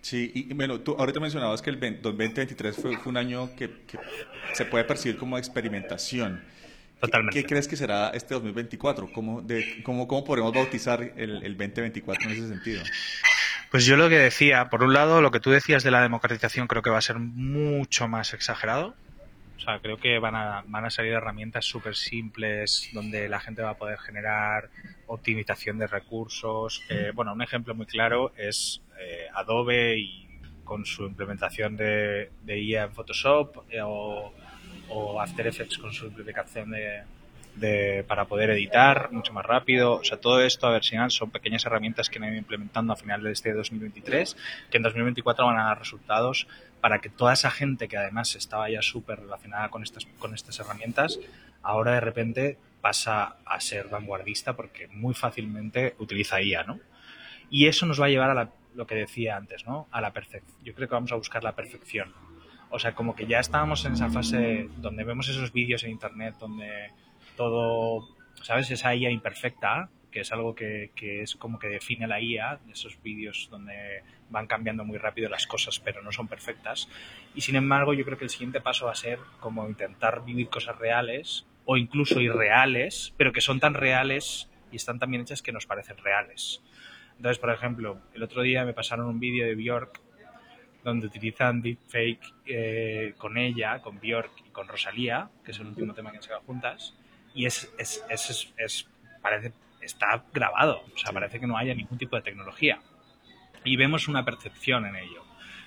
Sí, 0.00 0.32
y 0.34 0.54
bueno, 0.54 0.80
tú 0.80 0.96
ahorita 0.98 1.20
mencionabas 1.20 1.60
que 1.60 1.70
el 1.70 1.78
2023 1.78 2.76
fue, 2.76 2.96
fue 2.96 3.10
un 3.10 3.16
año 3.16 3.54
que, 3.54 3.70
se 4.54 4.64
puede 4.64 4.84
percibir 4.84 5.18
como 5.18 5.36
experimentación. 5.36 6.42
Totalmente. 7.00 7.40
¿Qué, 7.40 7.46
crees 7.46 7.68
que 7.68 7.76
será 7.76 8.10
este 8.10 8.34
2024? 8.34 9.12
¿Cómo, 9.12 9.40
de, 9.42 9.82
cómo, 9.82 10.06
cómo 10.06 10.24
podemos 10.24 10.52
bautizar 10.52 11.02
el, 11.16 11.42
el 11.42 11.56
2024 11.56 12.24
en 12.24 12.36
ese 12.36 12.48
sentido? 12.48 12.82
Pues 13.70 13.86
yo 13.86 13.96
lo 13.96 14.08
que 14.08 14.18
decía, 14.18 14.68
por 14.68 14.82
un 14.82 14.92
lado, 14.92 15.22
lo 15.22 15.30
que 15.30 15.40
tú 15.40 15.50
decías 15.50 15.84
de 15.84 15.90
la 15.90 16.02
democratización 16.02 16.66
creo 16.66 16.82
que 16.82 16.90
va 16.90 16.98
a 16.98 17.02
ser 17.02 17.18
mucho 17.18 18.08
más 18.08 18.34
exagerado. 18.34 18.96
O 19.60 19.62
sea, 19.62 19.78
creo 19.78 19.98
que 19.98 20.18
van 20.18 20.34
a, 20.34 20.64
van 20.66 20.86
a 20.86 20.90
salir 20.90 21.12
herramientas 21.12 21.66
súper 21.66 21.94
simples 21.94 22.88
donde 22.94 23.28
la 23.28 23.40
gente 23.40 23.60
va 23.60 23.70
a 23.70 23.76
poder 23.76 23.98
generar 23.98 24.70
optimización 25.06 25.78
de 25.78 25.86
recursos. 25.86 26.82
Eh, 26.88 27.12
bueno, 27.14 27.34
un 27.34 27.42
ejemplo 27.42 27.74
muy 27.74 27.84
claro 27.84 28.32
es 28.38 28.80
eh, 28.98 29.26
Adobe 29.34 29.98
y 29.98 30.26
con 30.64 30.86
su 30.86 31.04
implementación 31.04 31.76
de, 31.76 32.30
de 32.42 32.58
IA 32.58 32.84
en 32.84 32.92
Photoshop 32.92 33.64
eh, 33.70 33.82
o, 33.82 34.32
After 35.20 35.46
Effects 35.46 35.76
con 35.76 35.92
su 35.92 36.06
implementación 36.06 36.70
de, 36.70 37.02
para 38.06 38.24
poder 38.26 38.50
editar 38.50 39.10
mucho 39.12 39.32
más 39.32 39.44
rápido. 39.44 39.94
O 39.94 40.04
sea, 40.04 40.18
todo 40.18 40.40
esto, 40.40 40.66
a 40.66 40.70
ver 40.70 40.84
si 40.84 40.96
son 41.08 41.30
pequeñas 41.30 41.64
herramientas 41.66 42.08
que 42.08 42.18
han 42.18 42.24
ido 42.24 42.36
implementando 42.36 42.92
a 42.92 42.96
final 42.96 43.22
de 43.22 43.32
este 43.32 43.52
2023, 43.52 44.36
que 44.70 44.76
en 44.76 44.82
2024 44.82 45.46
van 45.46 45.58
a 45.58 45.64
dar 45.64 45.78
resultados 45.78 46.46
para 46.80 47.00
que 47.00 47.08
toda 47.08 47.32
esa 47.32 47.50
gente 47.50 47.88
que 47.88 47.96
además 47.96 48.34
estaba 48.34 48.70
ya 48.70 48.82
súper 48.82 49.20
relacionada 49.20 49.68
con 49.68 49.82
estas, 49.82 50.06
con 50.18 50.34
estas 50.34 50.58
herramientas, 50.60 51.18
ahora 51.62 51.92
de 51.92 52.00
repente 52.00 52.58
pasa 52.80 53.36
a 53.44 53.60
ser 53.60 53.88
vanguardista 53.88 54.54
porque 54.54 54.88
muy 54.88 55.12
fácilmente 55.14 55.94
utiliza 55.98 56.40
IA, 56.40 56.64
¿no? 56.64 56.80
Y 57.50 57.66
eso 57.66 57.84
nos 57.84 58.00
va 58.00 58.06
a 58.06 58.08
llevar 58.08 58.30
a 58.30 58.34
la 58.34 58.50
lo 58.74 58.86
que 58.86 58.94
decía 58.94 59.36
antes, 59.36 59.66
¿no? 59.66 59.88
A 59.90 60.00
la 60.00 60.12
perfección. 60.12 60.56
Yo 60.64 60.74
creo 60.74 60.88
que 60.88 60.94
vamos 60.94 61.12
a 61.12 61.16
buscar 61.16 61.42
la 61.42 61.52
perfección. 61.52 62.12
O 62.70 62.78
sea, 62.78 62.94
como 62.94 63.16
que 63.16 63.26
ya 63.26 63.40
estábamos 63.40 63.84
en 63.84 63.94
esa 63.94 64.10
fase 64.10 64.68
donde 64.76 65.04
vemos 65.04 65.28
esos 65.28 65.52
vídeos 65.52 65.82
en 65.82 65.90
internet 65.90 66.36
donde 66.38 66.92
todo, 67.40 68.06
¿sabes? 68.42 68.70
Esa 68.70 68.94
IA 68.94 69.10
imperfecta, 69.10 69.88
que 70.10 70.20
es 70.20 70.30
algo 70.30 70.54
que, 70.54 70.90
que 70.94 71.22
es 71.22 71.36
como 71.36 71.58
que 71.58 71.68
define 71.68 72.06
la 72.06 72.20
IA, 72.20 72.60
esos 72.70 73.02
vídeos 73.02 73.48
donde 73.50 74.02
van 74.28 74.46
cambiando 74.46 74.84
muy 74.84 74.98
rápido 74.98 75.30
las 75.30 75.46
cosas 75.46 75.80
pero 75.80 76.02
no 76.02 76.12
son 76.12 76.28
perfectas. 76.28 76.90
Y 77.34 77.40
sin 77.40 77.56
embargo, 77.56 77.94
yo 77.94 78.04
creo 78.04 78.18
que 78.18 78.24
el 78.24 78.30
siguiente 78.30 78.60
paso 78.60 78.84
va 78.84 78.92
a 78.92 78.94
ser 78.94 79.18
como 79.40 79.66
intentar 79.66 80.22
vivir 80.22 80.50
cosas 80.50 80.76
reales 80.76 81.46
o 81.64 81.78
incluso 81.78 82.20
irreales, 82.20 83.14
pero 83.16 83.32
que 83.32 83.40
son 83.40 83.58
tan 83.58 83.72
reales 83.72 84.50
y 84.70 84.76
están 84.76 84.98
tan 84.98 85.10
bien 85.10 85.22
hechas 85.22 85.40
que 85.40 85.52
nos 85.52 85.64
parecen 85.64 85.96
reales. 85.96 86.60
Entonces, 87.16 87.38
por 87.38 87.50
ejemplo, 87.50 88.02
el 88.12 88.22
otro 88.22 88.42
día 88.42 88.66
me 88.66 88.74
pasaron 88.74 89.06
un 89.06 89.18
vídeo 89.18 89.46
de 89.46 89.54
Bjork 89.54 89.98
donde 90.84 91.06
utilizan 91.06 91.62
deepfake 91.62 92.34
eh, 92.44 93.14
con 93.16 93.38
ella, 93.38 93.80
con 93.80 93.98
Bjork 93.98 94.32
y 94.46 94.50
con 94.50 94.68
Rosalía, 94.68 95.30
que 95.42 95.52
es 95.52 95.58
el 95.58 95.68
último 95.68 95.94
tema 95.94 96.10
que 96.10 96.18
han 96.18 96.22
sacado 96.22 96.42
juntas, 96.42 96.94
y 97.34 97.46
es, 97.46 97.72
es, 97.78 98.04
es, 98.08 98.52
es, 98.56 98.88
parece, 99.22 99.52
está 99.80 100.24
grabado, 100.32 100.82
o 100.94 100.98
sea, 100.98 101.12
parece 101.12 101.40
que 101.40 101.46
no 101.46 101.56
haya 101.56 101.74
ningún 101.74 101.98
tipo 101.98 102.16
de 102.16 102.22
tecnología. 102.22 102.80
Y 103.64 103.76
vemos 103.76 104.08
una 104.08 104.24
percepción 104.24 104.86
en 104.86 104.96
ello. 104.96 105.22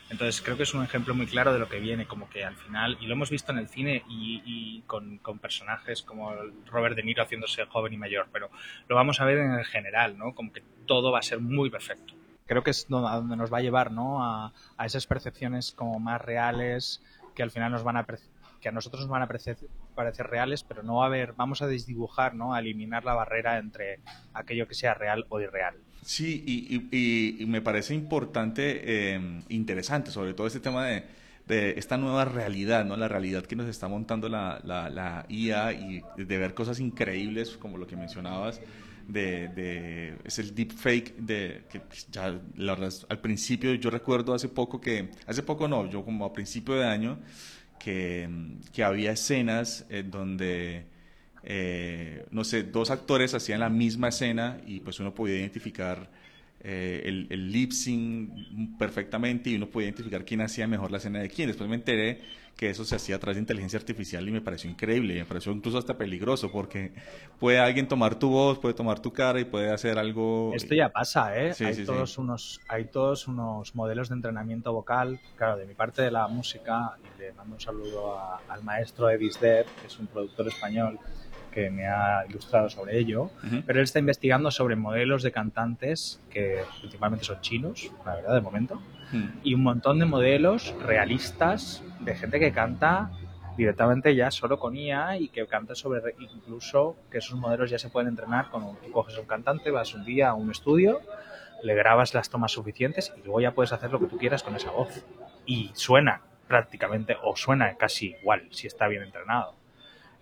Entonces 0.10 0.41
creo 0.41 0.58
que 0.58 0.63
es 0.63 0.74
un 0.74 0.84
ejemplo 0.84 1.15
muy 1.15 1.25
claro 1.25 1.53
de 1.53 1.60
lo 1.60 1.67
que 1.67 1.79
viene, 1.79 2.05
como 2.05 2.29
que 2.29 2.43
al 2.43 2.55
final, 2.55 2.98
y 3.01 3.08
lo 3.08 3.13
hemos 3.13 3.29
visto 3.29 3.51
en 3.51 3.58
el 3.58 3.67
cine 3.67 4.03
y, 4.08 4.84
con, 4.86 5.20
personajes 5.41 6.03
como 6.03 6.32
Robert 6.67 6.96
De 6.96 7.03
Niro 7.03 7.24
haciéndose 7.24 7.65
joven 7.65 7.93
y 7.93 7.98
mayor, 7.98 8.27
pero 8.32 8.50
lo 8.88 8.96
vamos 8.96 9.20
a 9.22 9.25
ver 9.25 9.39
en 9.39 9.53
el 9.53 9.65
general, 9.65 10.17
¿no? 10.17 10.36
Como 10.36 10.51
que 10.53 10.62
todo 10.86 11.12
va 11.12 11.20
a 11.20 11.24
ser 11.24 11.39
muy 11.39 11.70
perfecto. 11.70 12.13
Creo 12.46 12.63
que 12.63 12.72
es 12.72 12.86
a 12.91 13.15
donde 13.15 13.36
nos 13.36 13.51
va 13.51 13.58
a 13.58 13.62
llevar, 13.62 13.91
¿no? 13.91 14.24
A, 14.24 14.53
esas 14.86 15.08
percepciones 15.08 15.72
como 15.72 16.00
más 16.00 16.22
reales 16.22 17.01
que 17.34 17.41
al 17.41 17.50
final 17.50 17.72
nos 17.72 17.84
van 17.84 17.98
a 17.98 18.05
que 18.62 18.70
a 18.70 18.72
nosotros 18.72 19.01
nos 19.01 19.10
van 19.10 19.24
a 19.24 19.27
parecer, 19.94 20.28
reales, 20.28 20.64
pero 20.64 20.84
no 20.84 20.96
va 20.96 21.06
a 21.06 21.08
haber, 21.08 21.34
vamos 21.34 21.62
a 21.62 21.68
desdibujar, 21.68 22.36
¿no? 22.36 22.54
A 22.54 22.60
eliminar 22.60 23.06
la 23.06 23.14
barrera 23.14 23.58
entre 23.58 24.00
aquello 24.34 24.68
que 24.68 24.74
sea 24.74 24.94
real 24.94 25.26
o 25.30 25.40
irreal. 25.40 25.76
Sí, 26.04 26.44
y, 26.92 27.46
me 27.46 27.62
parece 27.62 27.94
importante, 27.94 28.82
eh, 28.84 29.42
interesante, 29.50 30.12
sobre 30.12 30.34
todo 30.34 30.48
este 30.48 30.60
tema 30.60 30.88
de, 30.88 31.04
esta 31.48 31.98
nueva 31.98 32.26
realidad, 32.26 32.86
¿no? 32.86 32.98
La 32.98 33.08
realidad 33.08 33.44
que 33.44 33.56
nos 33.56 33.68
está 33.68 33.88
montando 33.88 34.30
la, 34.30 34.62
la, 34.64 35.26
IA 35.30 35.74
y 35.74 36.02
de 36.18 36.38
ver 36.38 36.54
cosas 36.54 36.80
increíbles, 36.80 37.58
como 37.58 37.78
lo 37.78 37.86
que 37.86 37.96
mencionabas, 37.96 38.62
de, 39.08 40.18
es 40.24 40.40
el 40.40 40.56
deepfake 40.56 41.16
de 41.18 41.64
que 41.70 41.82
ya 42.12 42.40
la 42.56 42.90
al 43.10 43.20
principio 43.20 43.74
yo 43.74 43.90
recuerdo 43.90 44.34
hace 44.34 44.48
poco 44.48 44.80
que 44.80 45.12
hace 45.28 45.44
poco 45.44 45.68
no 45.68 45.90
yo 45.90 46.06
como 46.06 46.26
a 46.26 46.34
principio 46.34 46.76
de 46.76 46.86
año 46.86 47.20
que, 47.80 48.30
que 48.72 48.84
había 48.84 49.12
escenas 49.12 49.86
en 49.89 50.12
donde 50.12 50.86
eh, 51.44 52.25
no 52.32 52.44
sé, 52.46 52.63
dos 52.63 52.89
actores 52.89 53.34
hacían 53.34 53.60
la 53.60 53.70
misma 53.70 54.10
escena 54.10 54.62
y 54.65 54.80
pues 54.80 55.00
uno 55.00 55.13
podía 55.13 55.36
identificar 55.38 56.10
eh, 56.63 57.01
el, 57.05 57.27
el 57.29 57.51
lip 57.51 57.72
sync 57.72 58.77
perfectamente 58.77 59.50
y 59.50 59.55
uno 59.55 59.67
podía 59.67 59.88
identificar 59.89 60.24
quién 60.24 60.41
hacía 60.41 60.65
mejor 60.67 60.91
la 60.91 60.98
escena 60.98 61.20
de 61.20 61.29
quién. 61.29 61.48
Después 61.48 61.70
me 61.70 61.75
enteré 61.75 62.22
que 62.55 62.70
eso 62.70 62.86
se 62.86 62.96
hacía 62.96 63.15
a 63.15 63.20
través 63.20 63.36
de 63.38 63.41
inteligencia 63.41 63.79
artificial 63.79 64.27
y 64.27 64.32
me 64.32 64.41
pareció 64.41 64.70
increíble, 64.70 65.15
me 65.15 65.25
pareció 65.25 65.51
incluso 65.51 65.77
hasta 65.77 65.98
peligroso 65.98 66.51
porque 66.51 66.93
puede 67.39 67.60
alguien 67.60 67.88
tomar 67.88 68.15
tu 68.15 68.29
voz, 68.29 68.60
puede 68.60 68.75
tomar 68.75 69.00
tu 69.00 69.12
cara 69.12 69.39
y 69.39 69.46
puede 69.46 69.72
hacer 69.72 69.98
algo. 69.98 70.51
Esto 70.53 70.75
ya 70.75 70.89
pasa, 70.89 71.36
¿eh? 71.36 71.53
hay, 71.60 71.86
todos 71.86 72.17
Unos, 72.17 72.62
hay 72.67 72.86
todos 72.86 73.27
unos 73.27 73.75
modelos 73.75 74.10
de 74.10 74.15
entrenamiento 74.15 74.72
vocal, 74.72 75.20
claro, 75.36 75.58
de 75.58 75.65
mi 75.65 75.74
parte 75.74 76.03
de 76.03 76.12
la 76.12 76.27
música, 76.27 76.98
y 77.03 77.20
le 77.20 77.34
mando 77.34 77.55
un 77.55 77.62
saludo 77.62 78.20
al 78.48 78.63
maestro 78.63 79.10
Edis 79.10 79.39
Dev, 79.39 79.65
que 79.82 79.88
es 79.88 80.00
un 80.00 80.08
productor 80.08 80.48
español 80.48 81.00
que 81.53 81.69
me 81.69 81.88
ha 81.88 82.25
ilustrado 82.27 82.69
sobre 82.69 82.98
ello, 82.98 83.29
pero 83.65 83.79
él 83.79 83.83
está 83.83 84.00
investigando 84.00 84.51
sobre 84.51 84.75
modelos 84.75 85.24
de 85.24 85.31
cantantes 85.31 86.19
que 86.29 86.63
principalmente 86.79 87.25
son 87.25 87.39
chinos, 87.41 87.91
la 88.05 88.15
verdad, 88.15 88.33
de 88.36 88.41
momento, 88.41 88.81
y 89.43 89.53
un 89.53 89.63
montón 89.63 90.00
de 90.00 90.05
modelos 90.05 90.74
realistas 90.86 91.83
de 92.00 92.15
gente 92.15 92.39
que 92.39 92.51
canta 92.51 93.12
directamente 93.55 94.15
ya 94.15 94.31
solo 94.31 94.60
con 94.60 94.75
IA 94.75 95.17
y 95.17 95.27
que 95.27 95.45
canta 95.45 95.75
sobre 95.75 96.15
incluso 96.19 96.95
que 97.12 97.19
esos 97.19 97.38
modelos 97.38 97.69
ya 97.69 97.77
se 97.77 97.89
pueden 97.89 98.10
entrenar 98.10 98.50
con 98.50 98.75
tú 98.77 98.91
coges 98.91 99.17
un 99.17 99.25
cantante, 99.25 99.69
vas 99.69 99.93
un 99.93 100.03
día 100.03 100.29
a 100.29 100.33
un 100.33 100.50
estudio, 100.50 101.01
le 101.62 101.75
grabas 101.75 102.13
las 102.13 102.29
tomas 102.29 102.51
suficientes 102.51 103.13
y 103.15 103.24
luego 103.24 103.41
ya 103.41 103.51
puedes 103.51 103.72
hacer 103.72 103.91
lo 103.91 104.00
que 104.00 104.07
tú 104.07 104.17
quieras 104.17 104.43
con 104.43 104.55
esa 104.55 104.72
voz. 104.72 105.05
Y 105.45 105.72
suena 105.74 106.22
prácticamente 106.48 107.15
o 107.24 107.36
suena 107.36 107.75
casi 107.77 108.15
igual 108.19 108.48
si 108.51 108.67
está 108.67 108.88
bien 108.88 109.03
entrenado. 109.03 109.55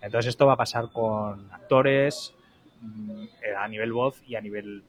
Entonces 0.02 0.30
esto 0.30 0.46
va 0.46 0.54
a 0.54 0.56
pasar 0.56 0.90
con 0.90 1.50
actores 1.52 2.34
mm, 2.80 3.24
a 3.56 3.68
nivel 3.68 3.92
voz 3.92 4.20
y 4.26 4.34
a 4.34 4.40
nivel 4.40 4.84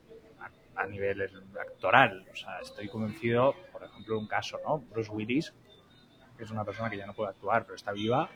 a 0.76 0.88
nivel 0.88 1.22
actoral. 1.60 2.26
O 2.32 2.36
sea, 2.36 2.60
estoy 2.62 2.90
convencido, 2.90 3.56
por 3.72 3.84
ejemplo, 3.84 4.18
un 4.18 4.28
caso, 4.28 4.60
¿no? 4.66 4.80
Bruce 4.80 5.12
Willis, 5.12 5.54
que 6.38 6.44
es 6.44 6.52
una 6.52 6.66
persona 6.66 6.90
que 6.90 6.98
ya 6.98 7.06
no 7.06 7.14
puede 7.14 7.30
actuar, 7.30 7.64
pero 7.64 7.76
está 7.76 7.92
viva. 7.92 8.30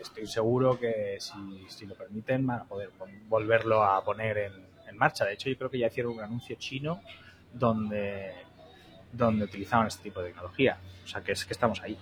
Estoy 0.00 0.26
seguro 0.26 0.78
que 0.78 1.16
si, 1.18 1.64
si, 1.68 1.86
lo 1.86 1.94
permiten 1.94 2.46
van 2.46 2.60
a 2.60 2.64
poder 2.64 2.90
volverlo 3.26 3.82
a 3.82 4.04
poner 4.04 4.38
en, 4.38 4.52
en, 4.86 4.96
marcha. 4.96 5.24
De 5.24 5.32
hecho, 5.32 5.48
yo 5.48 5.56
creo 5.56 5.70
que 5.70 5.78
ya 5.78 5.86
hicieron 5.86 6.12
un 6.12 6.20
anuncio 6.20 6.56
chino 6.56 7.00
donde, 7.52 8.32
donde 9.12 9.44
utilizaban 9.44 9.86
este 9.86 10.04
tipo 10.04 10.20
de 10.20 10.28
tecnología. 10.28 10.78
O 11.02 11.06
sea, 11.06 11.22
que 11.22 11.32
es 11.32 11.44
que 11.44 11.54
estamos 11.54 11.80
ahí. 11.80 11.98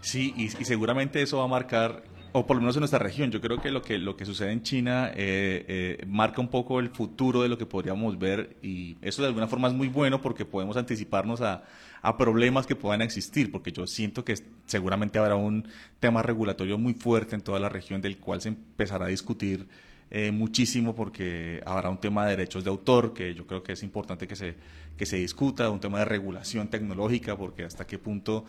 Sí, 0.00 0.32
y, 0.36 0.44
y 0.44 0.64
seguramente 0.64 1.20
eso 1.20 1.38
va 1.38 1.44
a 1.44 1.48
marcar 1.48 2.02
o 2.32 2.46
por 2.46 2.56
lo 2.56 2.62
menos 2.62 2.76
en 2.76 2.80
nuestra 2.80 2.98
región. 2.98 3.30
Yo 3.30 3.40
creo 3.40 3.60
que 3.60 3.70
lo 3.70 3.82
que, 3.82 3.98
lo 3.98 4.16
que 4.16 4.24
sucede 4.24 4.52
en 4.52 4.62
China 4.62 5.10
eh, 5.14 5.64
eh, 5.68 6.04
marca 6.06 6.40
un 6.40 6.48
poco 6.48 6.80
el 6.80 6.90
futuro 6.90 7.42
de 7.42 7.48
lo 7.48 7.58
que 7.58 7.66
podríamos 7.66 8.18
ver 8.18 8.56
y 8.62 8.96
eso 9.02 9.22
de 9.22 9.28
alguna 9.28 9.46
forma 9.46 9.68
es 9.68 9.74
muy 9.74 9.88
bueno 9.88 10.20
porque 10.20 10.44
podemos 10.44 10.76
anticiparnos 10.76 11.40
a, 11.40 11.64
a 12.02 12.16
problemas 12.16 12.66
que 12.66 12.76
puedan 12.76 13.02
existir, 13.02 13.50
porque 13.50 13.72
yo 13.72 13.86
siento 13.86 14.24
que 14.24 14.34
seguramente 14.66 15.18
habrá 15.18 15.36
un 15.36 15.66
tema 16.00 16.22
regulatorio 16.22 16.78
muy 16.78 16.94
fuerte 16.94 17.34
en 17.34 17.42
toda 17.42 17.58
la 17.58 17.68
región 17.68 18.00
del 18.00 18.18
cual 18.18 18.40
se 18.40 18.48
empezará 18.50 19.06
a 19.06 19.08
discutir 19.08 19.66
eh, 20.10 20.30
muchísimo 20.32 20.94
porque 20.94 21.62
habrá 21.66 21.90
un 21.90 21.98
tema 21.98 22.24
de 22.24 22.30
derechos 22.30 22.64
de 22.64 22.70
autor 22.70 23.12
que 23.12 23.34
yo 23.34 23.46
creo 23.46 23.62
que 23.62 23.72
es 23.72 23.82
importante 23.82 24.26
que 24.26 24.36
se, 24.36 24.54
que 24.96 25.04
se 25.04 25.16
discuta, 25.16 25.68
un 25.68 25.80
tema 25.80 25.98
de 25.98 26.06
regulación 26.06 26.68
tecnológica 26.68 27.36
porque 27.36 27.64
hasta 27.64 27.86
qué 27.86 27.98
punto 27.98 28.46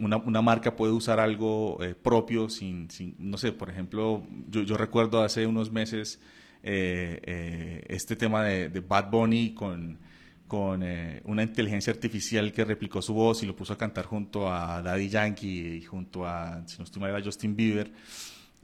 una, 0.00 0.16
una, 0.16 0.42
marca 0.42 0.76
puede 0.76 0.92
usar 0.92 1.20
algo 1.20 1.82
eh, 1.82 1.94
propio 1.94 2.48
sin, 2.48 2.90
sin, 2.90 3.14
no 3.18 3.38
sé, 3.38 3.52
por 3.52 3.70
ejemplo, 3.70 4.26
yo, 4.48 4.62
yo 4.62 4.76
recuerdo 4.76 5.22
hace 5.22 5.46
unos 5.46 5.70
meses 5.70 6.20
eh, 6.62 7.20
eh, 7.22 7.84
este 7.88 8.16
tema 8.16 8.44
de, 8.44 8.68
de, 8.68 8.80
Bad 8.80 9.10
Bunny 9.10 9.54
con, 9.54 9.98
con 10.48 10.84
una 11.24 11.42
inteligencia 11.42 11.92
artificial 11.92 12.52
que 12.52 12.64
replicó 12.64 13.02
su 13.02 13.14
voz 13.14 13.42
y 13.42 13.46
lo 13.46 13.54
puso 13.54 13.72
a 13.72 13.78
cantar 13.78 14.06
junto 14.06 14.52
a 14.52 14.82
Daddy 14.82 15.08
Yankee 15.08 15.76
y 15.76 15.82
junto 15.82 16.26
a, 16.26 16.66
si 16.66 16.78
no 16.78 16.84
estoy 16.84 17.02
mal, 17.02 17.14
a 17.14 17.22
Justin 17.22 17.54
Bieber. 17.54 17.92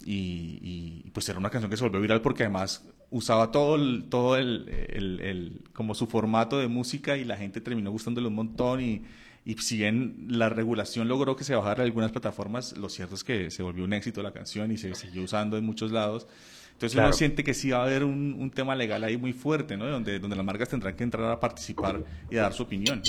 Y, 0.04 1.02
y, 1.04 1.10
pues 1.10 1.28
era 1.28 1.38
una 1.38 1.50
canción 1.50 1.70
que 1.70 1.76
se 1.76 1.84
volvió 1.84 2.00
viral 2.00 2.22
porque 2.22 2.44
además 2.44 2.86
usaba 3.10 3.50
todo 3.50 3.76
el, 3.76 4.06
todo 4.08 4.36
el, 4.36 4.66
el, 4.88 5.20
el, 5.20 5.62
como 5.74 5.94
su 5.94 6.06
formato 6.06 6.58
de 6.58 6.68
música 6.68 7.18
y 7.18 7.24
la 7.24 7.36
gente 7.36 7.60
terminó 7.60 7.90
gustándole 7.90 8.28
un 8.28 8.34
montón 8.34 8.80
y 8.80 9.02
y 9.50 9.56
si 9.56 9.78
bien 9.78 10.26
la 10.28 10.48
regulación 10.48 11.08
logró 11.08 11.34
que 11.34 11.42
se 11.42 11.56
bajara 11.56 11.82
algunas 11.82 12.12
plataformas, 12.12 12.76
lo 12.78 12.88
cierto 12.88 13.16
es 13.16 13.24
que 13.24 13.50
se 13.50 13.64
volvió 13.64 13.82
un 13.82 13.92
éxito 13.92 14.22
la 14.22 14.30
canción 14.30 14.70
y 14.70 14.76
se 14.76 14.94
siguió 14.94 15.24
usando 15.24 15.56
en 15.56 15.66
muchos 15.66 15.90
lados. 15.90 16.28
Entonces 16.74 16.96
uno 16.96 17.12
siente 17.12 17.42
que 17.42 17.52
sí 17.52 17.70
va 17.72 17.78
a 17.78 17.82
haber 17.82 18.04
un, 18.04 18.36
un, 18.38 18.52
tema 18.52 18.76
legal 18.76 19.02
ahí 19.02 19.16
muy 19.16 19.32
fuerte, 19.32 19.76
¿no? 19.76 19.86
Donde, 19.86 20.20
donde 20.20 20.36
las 20.36 20.46
marcas 20.46 20.68
tendrán 20.68 20.94
que 20.94 21.02
entrar 21.02 21.28
a 21.32 21.40
participar 21.40 22.04
y 22.30 22.36
a 22.36 22.42
dar 22.42 22.52
su 22.52 22.62
opinión. 22.62 23.02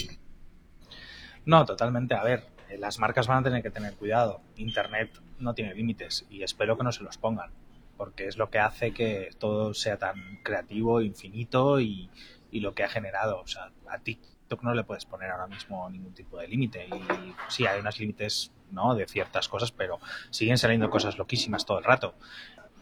No, 1.45 1.63
totalmente. 1.63 2.15
A 2.15 2.23
ver, 2.23 2.43
eh, 2.69 2.77
las 2.79 2.97
marcas 2.97 3.27
van 3.27 3.37
a 3.37 3.43
tener 3.43 3.61
que 3.61 3.69
tener 3.69 3.93
cuidado. 3.93 4.41
Internet 4.55 5.11
no 5.37 5.53
tiene 5.53 5.75
límites 5.75 6.25
y 6.31 6.41
espero 6.41 6.75
que 6.75 6.83
no 6.83 6.91
se 6.91 7.03
los 7.03 7.19
pongan, 7.19 7.51
porque 7.97 8.25
es 8.25 8.35
lo 8.35 8.49
que 8.49 8.57
hace 8.57 8.93
que 8.93 9.29
todo 9.37 9.75
sea 9.75 9.97
tan 9.97 10.39
creativo, 10.41 11.03
infinito 11.03 11.79
y, 11.79 12.09
y 12.51 12.61
lo 12.61 12.73
que 12.73 12.83
ha 12.83 12.89
generado. 12.89 13.41
O 13.41 13.47
sea, 13.47 13.71
a 13.87 13.99
ti 13.99 14.19
no 14.61 14.73
le 14.73 14.83
puedes 14.83 15.05
poner 15.05 15.31
ahora 15.31 15.47
mismo 15.47 15.89
ningún 15.89 16.13
tipo 16.13 16.37
de 16.37 16.47
límite. 16.47 16.87
Y 16.87 17.33
sí, 17.47 17.65
hay 17.65 17.79
unos 17.79 17.99
límites 17.99 18.51
¿no? 18.71 18.95
de 18.95 19.07
ciertas 19.07 19.47
cosas, 19.47 19.71
pero 19.71 19.99
siguen 20.29 20.57
saliendo 20.57 20.89
cosas 20.89 21.17
loquísimas 21.17 21.65
todo 21.65 21.79
el 21.79 21.83
rato. 21.83 22.15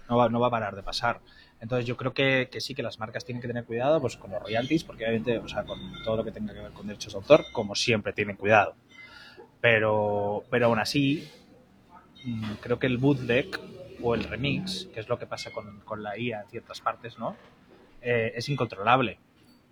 No 0.10 0.18
va, 0.18 0.30
no 0.30 0.40
va 0.40 0.48
a 0.48 0.52
parar 0.52 0.76
de 0.76 0.84
pasar. 0.84 1.22
Entonces 1.62 1.86
yo 1.86 1.98
creo 1.98 2.14
que, 2.14 2.50
que, 2.52 2.62
sí 2.62 2.74
que 2.74 2.84
las 2.84 3.00
marcas 3.00 3.26
tienen 3.26 3.42
que 3.42 3.48
tener 3.48 3.66
cuidado 3.66 4.00
pues 4.00 4.16
con 4.16 4.32
los 4.32 4.42
royalties, 4.42 4.84
porque 4.84 5.04
obviamente, 5.04 5.38
o 5.38 5.48
sea, 5.48 5.64
con 5.64 5.80
todo 6.04 6.18
lo 6.18 6.24
que 6.24 6.32
tenga 6.32 6.54
que 6.54 6.62
ver 6.62 6.72
con 6.72 6.88
derechos 6.88 7.14
de 7.14 7.20
autor, 7.20 7.46
como 7.52 7.76
siempre 7.76 8.14
tienen 8.14 8.38
cuidado. 8.38 8.76
Pero, 9.62 10.44
pero 10.50 10.68
aún 10.68 10.80
así, 10.80 11.30
mm, 12.24 12.54
creo 12.62 12.80
que 12.80 12.88
el 12.88 12.98
bootleg 12.98 13.60
o 14.02 14.16
el 14.16 14.24
remix, 14.24 14.88
que 14.94 15.02
es 15.02 15.10
lo 15.10 15.20
que 15.20 15.26
pasa 15.26 15.52
con, 15.52 15.82
con 15.82 16.02
la 16.02 16.18
IA 16.18 16.42
en 16.44 16.50
ciertas 16.50 16.80
partes, 16.80 17.20
¿no? 17.20 17.36
Eh, 18.02 18.34
es 18.36 18.48
incontrolable. 18.48 19.20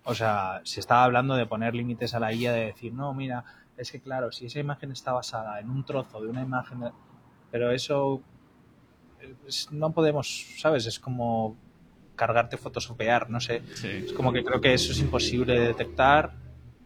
O 0.04 0.14
sea, 0.14 0.60
se 0.64 0.80
estaba 0.80 1.04
hablando 1.04 1.34
de 1.34 1.46
poner 1.46 1.74
límites 1.74 2.14
a 2.14 2.20
la 2.20 2.32
IA, 2.32 2.52
de 2.52 2.66
decir, 2.66 2.94
no, 2.94 3.12
mira, 3.12 3.44
es 3.76 3.92
que 3.92 4.00
claro, 4.00 4.32
si 4.32 4.46
esa 4.46 4.58
imagen 4.58 4.90
está 4.90 5.12
basada 5.12 5.60
en 5.60 5.70
un 5.70 5.84
trozo 5.84 6.20
de 6.20 6.28
una 6.28 6.42
imagen, 6.42 6.80
pero 7.50 7.70
eso 7.70 8.22
no 9.70 9.92
podemos, 9.92 10.46
¿sabes? 10.58 10.86
Es 10.86 10.98
como 10.98 11.56
cargarte 12.16 12.56
photoshopear, 12.56 13.30
no 13.30 13.40
sé. 13.40 13.62
Sí. 13.74 14.04
Es 14.06 14.12
como 14.12 14.32
que 14.32 14.44
creo 14.44 14.60
que 14.60 14.74
eso 14.74 14.92
es 14.92 14.98
imposible 14.98 15.58
de 15.58 15.66
detectar. 15.68 16.32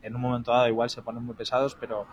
En 0.03 0.15
un 0.17 0.21
momento 0.21 0.51
dado 0.51 0.69
igual 0.69 0.91
se 0.91 1.01
ponen 1.01 1.23
muy 1.23 1.35
pesados, 1.35 1.75
pero, 1.75 2.07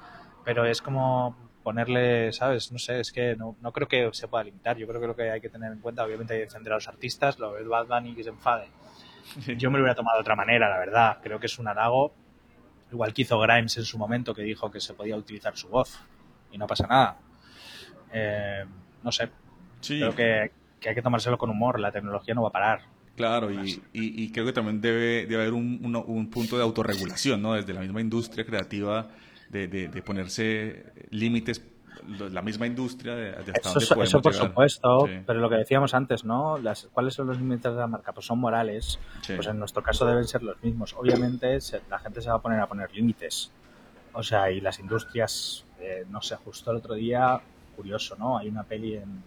pero 0.46 0.66
es 0.66 0.82
como 0.82 1.36
ponerle, 1.64 2.32
¿sabes? 2.32 2.72
No 2.72 2.80
sé, 2.80 3.00
es 3.00 3.12
que 3.12 3.36
no, 3.36 3.58
no 3.62 3.72
creo 3.72 3.88
que 3.88 4.10
se 4.14 4.28
pueda 4.28 4.44
limitar. 4.44 4.78
Yo 4.78 4.88
creo 4.88 5.02
que 5.02 5.08
lo 5.08 5.16
que 5.16 5.30
hay 5.30 5.42
que 5.42 5.50
tener 5.50 5.72
en 5.72 5.80
cuenta, 5.80 6.06
obviamente, 6.06 6.34
hay 6.34 6.40
que 6.40 6.46
defender 6.46 6.74
a 6.74 6.76
los 6.78 6.88
artistas, 6.88 7.38
lo 7.40 7.54
ves 7.54 7.68
Bad 7.68 7.88
Bunny 7.88 8.16
que 8.16 8.24
se 8.24 8.30
enfade 8.30 8.68
yo 9.58 9.72
me 9.72 9.78
lo 9.78 9.84
hubiera 9.84 9.96
tomado 9.96 10.18
de 10.18 10.22
otra 10.22 10.36
manera, 10.36 10.70
la 10.70 10.78
verdad. 10.78 11.18
Creo 11.22 11.40
que 11.40 11.48
es 11.48 11.60
un 11.60 11.68
halago, 11.68 12.14
igual 12.92 13.14
que 13.14 13.24
hizo 13.24 13.40
Grimes 13.40 13.78
en 13.78 13.86
su 13.86 13.98
momento, 13.98 14.34
que 14.34 14.44
dijo 14.44 14.70
que 14.72 14.80
se 14.80 14.94
podía 14.94 15.16
utilizar 15.16 15.56
su 15.56 15.68
voz 15.70 16.00
y 16.52 16.58
no 16.58 16.68
pasa 16.68 16.88
nada. 16.88 17.18
Eh, 18.12 18.66
no 19.04 19.12
sé. 19.12 19.30
Sí. 19.82 20.00
Creo 20.00 20.16
que, 20.16 20.52
que, 20.80 20.90
hay 20.90 20.96
que 20.96 21.02
tomárselo 21.02 21.38
con 21.38 21.50
humor. 21.50 21.80
La 21.80 21.92
tecnología 21.92 22.34
no 22.34 22.44
va 22.44 22.50
a 22.50 22.52
parar. 22.54 22.82
Claro, 23.16 23.52
y, 23.52 23.82
y, 23.92 24.24
y 24.24 24.32
creo 24.32 24.46
que 24.46 24.54
también 24.54 24.80
debe, 24.80 25.26
debe 25.26 25.42
haber 25.42 25.54
un, 25.54 25.82
un, 25.84 25.96
un, 25.96 26.30
punto 26.30 26.56
de 26.56 26.64
autorregulación, 26.64 27.42
¿no? 27.42 27.54
Desde 27.54 27.74
la 27.74 27.82
misma 27.82 28.00
industria 28.00 28.46
creativa, 28.46 29.10
de, 29.50 29.68
de, 29.68 29.90
de 29.90 30.02
ponerse 30.02 30.86
límites 31.10 31.60
la 32.08 32.42
misma 32.42 32.68
industria 32.68 33.16
de, 33.16 33.32
de 33.32 33.52
hasta 33.52 33.80
eso, 33.80 33.96
dónde 33.96 34.06
eso 34.06 34.22
por 34.22 34.34
llegar. 34.34 34.48
supuesto, 34.48 35.06
sí. 35.08 35.22
pero 35.26 35.40
lo 35.40 35.50
que 35.50 35.56
decíamos 35.56 35.94
antes, 35.94 36.24
¿no? 36.24 36.58
Las, 36.58 36.88
¿Cuáles 36.94 37.14
son 37.14 37.28
los 37.28 37.38
límites 37.38 37.72
de 37.72 37.78
la 37.80 37.88
marca? 37.88 38.14
Pues 38.14 38.26
son 38.26 38.40
morales. 38.40 39.00
Sí. 39.22 39.34
Pues 39.36 39.48
en 39.48 39.60
nuestro 39.60 39.84
caso 39.84 40.06
deben 40.06 40.28
ser 40.28 40.44
los 40.44 40.62
mismos. 40.64 40.94
Obviamente 40.98 41.60
se, 41.62 41.82
la 41.90 42.00
gente 42.00 42.22
se 42.22 42.30
va 42.30 42.36
a 42.36 42.42
poner 42.42 42.60
a 42.60 42.68
poner 42.68 42.92
límites. 42.94 43.52
O 44.14 44.24
sea, 44.24 44.50
y 44.52 44.60
las 44.62 44.80
industrias, 44.80 45.66
eh, 45.80 46.06
no 46.10 46.22
sé, 46.22 46.36
justo 46.38 46.72
el 46.72 46.78
otro 46.78 46.96
día, 46.96 47.40
curioso, 47.76 48.16
¿no? 48.18 48.38
Hay 48.38 48.50
una 48.50 48.64
peli 48.64 48.96
en, 48.96 49.24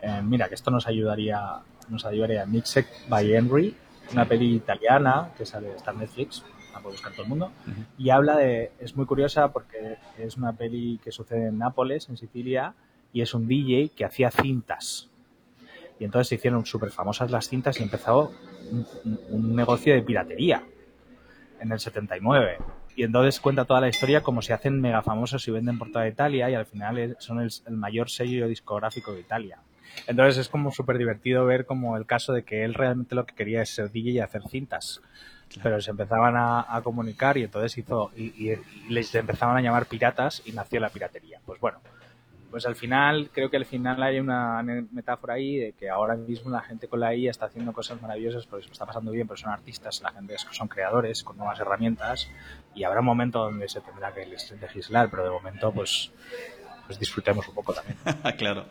en 0.00 0.28
mira, 0.28 0.48
que 0.48 0.54
esto 0.54 0.70
nos 0.70 0.86
ayudaría, 0.86 1.40
nos 1.88 2.04
ayudaría 2.04 2.46
Mixed 2.46 2.86
by 3.08 3.34
Henry, 3.34 3.76
una 4.12 4.24
peli 4.24 4.54
italiana 4.54 5.30
que 5.36 5.44
sale, 5.44 5.74
está 5.74 5.90
en 5.90 5.98
Netflix, 5.98 6.44
puede 6.86 6.94
buscar 6.94 7.12
todo 7.12 7.22
el 7.24 7.28
mundo, 7.28 7.52
uh 7.66 7.70
-huh. 7.70 7.86
y 7.98 8.10
habla 8.10 8.36
de, 8.36 8.70
es 8.78 8.96
muy 8.96 9.06
curiosa 9.06 9.52
porque 9.52 9.96
es 10.18 10.36
una 10.36 10.52
peli 10.52 11.00
que 11.02 11.10
sucede 11.10 11.48
en 11.48 11.58
Nápoles, 11.58 12.08
en 12.08 12.16
Sicilia, 12.16 12.74
y 13.12 13.22
es 13.22 13.34
un 13.34 13.48
DJ 13.48 13.90
que 13.96 14.04
hacía 14.04 14.30
cintas. 14.30 15.10
Y 15.98 16.04
entonces 16.04 16.28
se 16.28 16.34
hicieron 16.36 16.64
súper 16.64 16.90
famosas 16.90 17.30
las 17.30 17.48
cintas 17.48 17.80
y 17.80 17.82
empezó 17.82 18.30
un, 18.70 18.86
un, 19.30 19.56
negocio 19.56 19.94
de 19.94 20.02
piratería 20.02 20.62
en 21.58 21.72
el 21.72 21.80
79. 21.80 22.58
Y 22.94 23.02
entonces 23.02 23.40
cuenta 23.40 23.64
toda 23.64 23.80
la 23.80 23.88
historia 23.88 24.22
como 24.22 24.42
se 24.42 24.52
hacen 24.52 24.80
mega 24.80 25.02
famosos 25.02 25.48
y 25.48 25.50
venden 25.50 25.78
por 25.78 25.90
toda 25.90 26.06
Italia 26.06 26.50
y 26.50 26.54
al 26.54 26.66
final 26.66 27.16
son 27.18 27.40
el, 27.40 27.50
el 27.66 27.76
mayor 27.76 28.10
sello 28.10 28.46
discográfico 28.46 29.12
de 29.12 29.20
Italia. 29.20 29.58
Entonces 30.06 30.36
es 30.38 30.48
como 30.48 30.70
súper 30.70 30.98
divertido 30.98 31.46
ver 31.46 31.64
como 31.64 31.96
el 31.96 32.04
caso 32.04 32.32
de 32.32 32.44
que 32.44 32.64
él 32.64 32.74
realmente 32.74 33.14
lo 33.14 33.24
que 33.24 33.34
quería 33.34 33.62
es 33.62 33.70
ser 33.70 33.90
DJ 33.90 34.10
y 34.10 34.18
hacer 34.20 34.42
cintas. 34.48 35.00
Pero 35.62 35.80
se 35.80 35.90
empezaban 35.90 36.34
a, 36.36 36.80
comunicar 36.82 37.38
y 37.38 37.44
entonces 37.44 37.78
hizo 37.78 38.10
y, 38.16 38.24
y, 38.24 38.58
les 38.88 39.14
empezaban 39.14 39.56
a 39.56 39.60
llamar 39.60 39.86
piratas 39.86 40.42
y 40.44 40.52
nació 40.52 40.80
la 40.80 40.90
piratería. 40.90 41.40
Pues 41.46 41.60
bueno, 41.60 41.78
pues 42.50 42.66
al 42.66 42.74
final 42.74 43.30
creo 43.32 43.50
que 43.50 43.56
al 43.56 43.66
final 43.66 44.02
hay 44.02 44.18
una 44.18 44.62
metáfora 44.62 45.34
ahí 45.34 45.56
de 45.56 45.72
que 45.72 45.90
ahora 45.90 46.16
mismo 46.16 46.50
la 46.50 46.62
gente 46.62 46.88
con 46.88 47.00
la 47.00 47.14
IA 47.14 47.30
está 47.30 47.46
haciendo 47.46 47.72
cosas 47.72 48.00
maravillosas 48.00 48.46
porque 48.46 48.66
se 48.66 48.72
está 48.72 48.86
pasando 48.86 49.10
bien, 49.10 49.26
porque 49.26 49.42
son 49.42 49.52
artistas, 49.52 50.00
la 50.02 50.12
gente 50.12 50.36
son 50.52 50.68
creadores 50.68 51.22
con 51.22 51.36
nuevas 51.36 51.58
herramientas 51.60 52.30
y 52.74 52.84
habrá 52.84 53.00
un 53.00 53.06
momento 53.06 53.40
donde 53.40 53.68
se 53.68 53.80
tendrá 53.80 54.14
que 54.14 54.26
legislar, 54.26 55.10
pero 55.10 55.24
de 55.24 55.30
momento 55.30 55.72
pues 55.72 56.12
pues 56.86 56.98
disfrutemos 56.98 57.46
un 57.48 57.54
poco 57.54 57.74
también. 57.74 57.96
claro, 58.38 58.66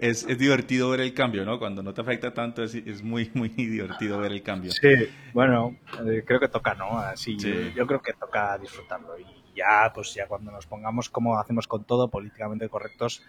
es, 0.00 0.24
es, 0.24 0.38
divertido 0.38 0.90
ver 0.90 1.00
el 1.00 1.14
cambio, 1.14 1.44
¿no? 1.44 1.58
Cuando 1.58 1.82
no 1.82 1.94
te 1.94 2.00
afecta 2.00 2.32
tanto 2.34 2.62
es, 2.62 2.74
es 2.74 3.02
muy, 3.02 3.30
muy 3.34 3.48
divertido 3.56 4.18
ver 4.18 4.32
el 4.32 4.42
cambio. 4.42 4.72
Sí, 4.72 5.08
bueno, 5.32 5.76
eh, 6.06 6.22
creo 6.26 6.40
que 6.40 6.48
toca, 6.48 6.74
¿no? 6.74 6.98
Así, 6.98 7.38
sí. 7.38 7.50
yo, 7.50 7.70
yo, 7.76 7.86
creo 7.86 8.02
que 8.02 8.12
toca 8.12 8.58
disfrutarlo 8.58 9.18
y 9.18 9.24
ya, 9.54 9.90
pues 9.94 10.14
ya 10.14 10.26
cuando 10.26 10.50
nos 10.50 10.66
pongamos 10.66 11.08
como 11.08 11.38
hacemos 11.38 11.66
con 11.66 11.84
todo, 11.84 12.08
políticamente 12.08 12.68
correctos, 12.68 13.22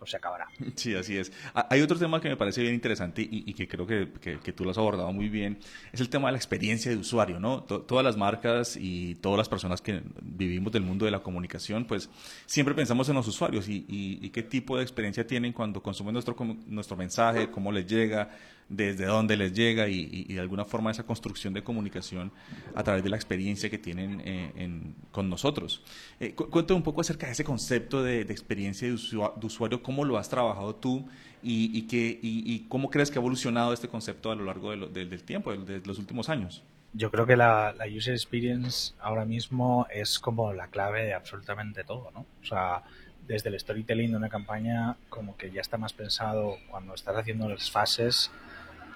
pues 0.00 0.10
se 0.10 0.16
acabará. 0.16 0.48
Sí, 0.74 0.94
así 0.94 1.18
es. 1.18 1.30
Ah, 1.54 1.68
hay 1.70 1.82
otro 1.82 1.98
tema 1.98 2.20
que 2.20 2.28
me 2.28 2.36
parece 2.36 2.62
bien 2.62 2.74
interesante 2.74 3.20
y, 3.30 3.52
que 3.52 3.68
creo 3.68 3.86
que, 3.86 4.08
que, 4.42 4.52
tú 4.52 4.64
lo 4.64 4.70
has 4.70 4.78
abordado 4.78 5.12
muy 5.12 5.28
bien, 5.28 5.58
es 5.92 6.00
el 6.00 6.08
tema 6.08 6.28
de 6.28 6.32
la 6.32 6.38
experiencia 6.38 6.90
de 6.90 6.96
usuario, 6.96 7.38
¿no? 7.38 7.62
todas 7.62 8.04
las 8.04 8.16
marcas 8.16 8.76
y 8.80 9.16
todas 9.16 9.36
las 9.36 9.48
personas 9.48 9.82
que 9.82 10.02
vivimos 10.22 10.72
del 10.72 10.82
mundo 10.82 11.04
de 11.04 11.10
la 11.10 11.20
comunicación, 11.20 11.84
pues 11.84 12.08
siempre 12.46 12.74
pensamos 12.74 13.08
en 13.10 13.14
los 13.14 13.28
usuarios 13.28 13.68
y, 13.68 13.84
y 13.88 14.30
qué 14.30 14.42
tipo 14.42 14.76
de 14.76 14.82
experiencia 14.82 15.26
tienen 15.26 15.52
cuando 15.52 15.82
consumen 15.82 16.14
nuestro, 16.14 16.34
nuestro 16.66 16.96
mensaje, 16.96 17.50
cómo 17.50 17.70
les 17.70 17.86
llega, 17.86 18.30
desde 18.70 19.04
dónde 19.04 19.36
les 19.36 19.52
llega 19.52 19.88
y, 19.88 20.24
de 20.24 20.40
alguna 20.40 20.64
forma 20.64 20.92
esa 20.92 21.02
construcción 21.02 21.52
de 21.52 21.62
comunicación 21.62 22.32
a 22.74 22.82
través 22.82 23.02
de 23.02 23.10
la 23.10 23.16
experiencia 23.16 23.68
que 23.68 23.78
tienen 23.78 24.22
eh, 24.24 24.80
con 25.10 25.28
nosotros. 25.28 25.82
Eh, 26.20 26.34
cuéntame 26.34 26.78
un 26.78 26.84
poco 26.84 27.00
acerca 27.00 27.26
de 27.26 27.32
ese 27.32 27.44
concepto 27.44 28.02
de, 28.02 28.20
experiencia 28.22 28.88
de 28.88 28.94
usuario, 28.94 29.82
cómo 29.82 30.04
lo 30.04 30.16
has 30.16 30.28
trabajado 30.28 30.76
tú 30.76 31.06
y, 31.42 31.84
y, 32.22 32.66
cómo 32.68 32.90
crees 32.90 33.10
que 33.10 33.18
ha 33.18 33.20
evolucionado 33.20 33.72
este 33.72 33.88
concepto 33.88 34.30
a 34.30 34.36
lo 34.36 34.44
largo 34.44 34.70
del 34.70 35.22
tiempo, 35.24 35.52
de, 35.52 35.82
los 35.84 35.98
últimos 35.98 36.28
años. 36.28 36.62
Yo 36.92 37.10
creo 37.10 37.26
que 37.26 37.36
la, 37.36 37.74
la, 37.76 37.86
user 37.86 38.14
experience 38.14 38.94
ahora 39.00 39.24
mismo 39.24 39.86
es 39.92 40.18
como 40.18 40.52
la 40.52 40.68
clave 40.68 41.04
de 41.04 41.14
absolutamente 41.14 41.84
todo, 41.84 42.10
¿no? 42.12 42.26
O 42.42 42.44
sea, 42.44 42.82
desde 43.28 43.48
el 43.48 43.60
storytelling 43.60 44.10
de 44.10 44.16
una 44.16 44.28
campaña 44.28 44.96
como 45.08 45.36
que 45.36 45.52
ya 45.52 45.60
está 45.60 45.76
más 45.76 45.92
pensado 45.92 46.56
cuando 46.68 46.94
estás 46.94 47.16
haciendo 47.16 47.48
las 47.48 47.70
fases 47.70 48.32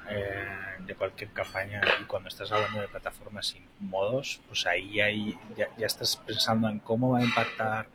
eh, 0.08 0.44
de 0.86 0.94
cualquier 0.94 1.30
campaña 1.30 1.80
y 2.00 2.04
cuando 2.04 2.28
estás 2.28 2.52
hablando 2.52 2.80
de 2.80 2.88
plataformas 2.88 3.54
y 3.56 3.62
modos, 3.82 4.40
pues 4.48 4.66
ahí, 4.66 5.00
ahí 5.00 5.38
ya, 5.56 5.68
estás 5.78 6.16
pensando 6.16 6.68
en 6.68 6.78
cómo 6.78 7.12
va 7.12 7.20
a 7.20 7.24
impactar 7.24 7.86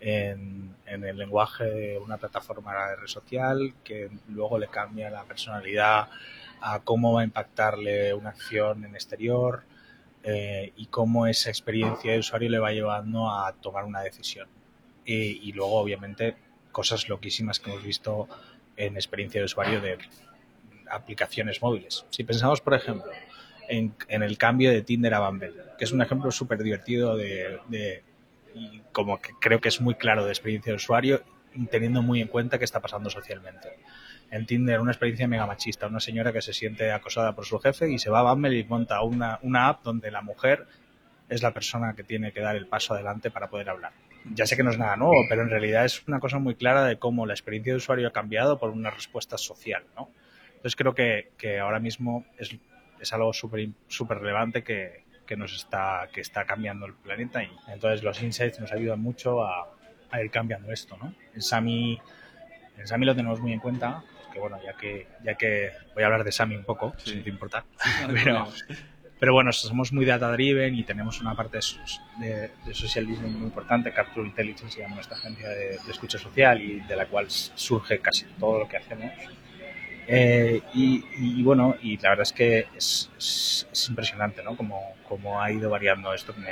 en, 0.00 0.74
el 0.86 1.16
lenguaje 1.16 1.64
de 1.64 1.98
una 1.98 2.18
plataforma 2.18 2.88
de 2.90 2.96
red 2.96 3.06
social, 3.06 3.74
que 3.82 4.10
luego 4.28 4.58
le 4.58 4.68
cambia 4.68 5.08
la 5.10 5.24
personalidad 5.24 6.08
a 6.60 6.80
cómo 6.80 7.12
va 7.14 7.22
a 7.22 7.24
impactarle 7.24 8.12
una 8.14 8.30
acción 8.30 8.84
en 8.84 8.94
exterior 8.94 9.62
eh, 10.22 10.72
y 10.76 10.86
cómo 10.86 11.26
esa 11.26 11.48
experiencia 11.48 12.12
de 12.12 12.18
usuario 12.18 12.50
le 12.50 12.58
va 12.58 12.72
llevando 12.72 13.30
a 13.30 13.52
tomar 13.54 13.84
una 13.84 14.00
decisión. 14.00 14.48
y 15.04 15.52
luego, 15.52 15.76
obviamente, 15.76 16.36
cosas 16.72 17.08
loquísimas 17.08 17.60
que 17.60 17.70
hemos 17.70 17.84
visto 17.84 18.28
en 18.76 18.96
experiencia 18.96 19.40
de 19.40 19.46
usuario 19.46 19.80
de 19.80 19.98
aplicaciones 20.90 21.62
móviles. 21.62 22.04
Si 22.10 22.24
pensamos, 22.24 22.60
por 22.60 22.74
ejemplo, 22.74 23.10
en, 23.68 23.94
el 24.08 24.38
cambio 24.38 24.70
de 24.70 24.82
Tinder 24.82 25.14
a 25.14 25.28
Bumble, 25.28 25.52
que 25.78 25.84
es 25.84 25.92
un 25.92 26.02
ejemplo 26.02 26.30
súper 26.30 26.62
divertido 26.62 27.16
de, 27.16 28.02
y 28.54 28.80
como 28.92 29.20
que 29.20 29.32
creo 29.40 29.60
que 29.60 29.68
es 29.68 29.80
muy 29.80 29.94
claro 29.94 30.24
de 30.24 30.30
experiencia 30.30 30.72
de 30.72 30.76
usuario, 30.76 31.22
teniendo 31.70 32.02
muy 32.02 32.20
en 32.20 32.28
cuenta 32.28 32.58
qué 32.58 32.64
está 32.64 32.80
pasando 32.80 33.10
socialmente. 33.10 33.68
En 34.30 34.44
Tinder, 34.46 34.80
una 34.80 34.90
experiencia 34.90 35.28
mega 35.28 35.46
machista, 35.46 35.86
una 35.86 36.00
señora 36.00 36.32
que 36.32 36.42
se 36.42 36.52
siente 36.52 36.90
acosada 36.90 37.34
por 37.34 37.46
su 37.46 37.58
jefe 37.58 37.90
y 37.90 37.98
se 37.98 38.10
va 38.10 38.20
a 38.20 38.34
Bumble 38.34 38.58
y 38.58 38.64
monta 38.64 39.00
una, 39.02 39.38
una 39.42 39.68
app 39.68 39.84
donde 39.84 40.10
la 40.10 40.20
mujer 40.20 40.66
es 41.28 41.42
la 41.42 41.52
persona 41.52 41.94
que 41.94 42.04
tiene 42.04 42.32
que 42.32 42.40
dar 42.40 42.56
el 42.56 42.66
paso 42.66 42.94
adelante 42.94 43.30
para 43.30 43.48
poder 43.48 43.70
hablar. 43.70 43.92
Ya 44.34 44.46
sé 44.46 44.56
que 44.56 44.64
no 44.64 44.70
es 44.70 44.78
nada 44.78 44.96
nuevo, 44.96 45.14
pero 45.28 45.42
en 45.42 45.50
realidad 45.50 45.84
es 45.84 46.02
una 46.08 46.18
cosa 46.18 46.38
muy 46.38 46.56
clara 46.56 46.84
de 46.84 46.98
cómo 46.98 47.26
la 47.26 47.32
experiencia 47.32 47.72
de 47.72 47.76
usuario 47.76 48.08
ha 48.08 48.12
cambiado 48.12 48.58
por 48.58 48.70
una 48.70 48.90
respuesta 48.90 49.38
social, 49.38 49.84
¿no? 49.96 50.10
Entonces 50.66 50.78
creo 50.78 50.94
que, 50.96 51.30
que 51.38 51.60
ahora 51.60 51.78
mismo 51.78 52.26
es, 52.38 52.56
es 53.00 53.12
algo 53.12 53.32
súper 53.32 53.68
super 53.86 54.18
relevante 54.18 54.64
que, 54.64 55.04
que, 55.24 55.36
nos 55.36 55.54
está, 55.54 56.08
que 56.12 56.20
está 56.20 56.44
cambiando 56.44 56.86
el 56.86 56.94
planeta 56.94 57.40
y 57.44 57.50
entonces 57.68 58.02
los 58.02 58.20
insights 58.20 58.58
nos 58.58 58.72
ayudan 58.72 59.00
mucho 59.00 59.44
a, 59.44 59.72
a 60.10 60.20
ir 60.20 60.28
cambiando 60.32 60.72
esto. 60.72 60.96
¿no? 61.00 61.14
En 61.36 61.40
Sami 61.40 62.00
en 62.76 62.84
Sami 62.84 63.06
lo 63.06 63.14
tenemos 63.14 63.38
muy 63.38 63.52
en 63.52 63.60
cuenta, 63.60 64.02
que 64.32 64.40
bueno, 64.40 64.58
ya 64.60 64.72
que, 64.72 65.06
ya 65.22 65.36
que 65.36 65.70
voy 65.94 66.02
a 66.02 66.06
hablar 66.06 66.24
de 66.24 66.32
Sami 66.32 66.56
un 66.56 66.64
poco, 66.64 66.94
si 66.98 67.20
te 67.20 67.30
importa, 67.30 67.64
pero, 68.12 68.48
pero 69.20 69.34
bueno, 69.34 69.52
somos 69.52 69.92
muy 69.92 70.04
data 70.04 70.32
driven 70.32 70.74
y 70.74 70.82
tenemos 70.82 71.20
una 71.20 71.36
parte 71.36 71.60
de, 72.18 72.50
de, 72.66 72.74
social 72.74 73.06
listening 73.06 73.34
muy 73.34 73.46
importante, 73.46 73.92
Capture 73.92 74.26
Intelligence 74.26 74.74
se 74.74 74.80
llama 74.80 74.96
nuestra 74.96 75.16
agencia 75.16 75.48
de, 75.48 75.78
de 75.78 75.92
escucha 75.92 76.18
social 76.18 76.60
y 76.60 76.80
de 76.80 76.96
la 76.96 77.06
cual 77.06 77.30
surge 77.30 78.00
casi 78.00 78.24
todo 78.40 78.58
lo 78.58 78.66
que 78.66 78.78
hacemos. 78.78 79.12
Eh, 80.08 80.62
y, 80.74 81.42
bueno, 81.42 81.76
y 81.82 81.96
la 81.98 82.10
verdad 82.10 82.22
es 82.22 82.32
que 82.32 82.66
es, 82.76 83.66
impresionante, 83.88 84.42
¿no? 84.42 84.56
Como, 84.56 84.94
como, 85.08 85.40
ha 85.40 85.50
ido 85.50 85.70
variando 85.70 86.12
esto 86.14 86.34
que 86.34 86.40
me, 86.40 86.50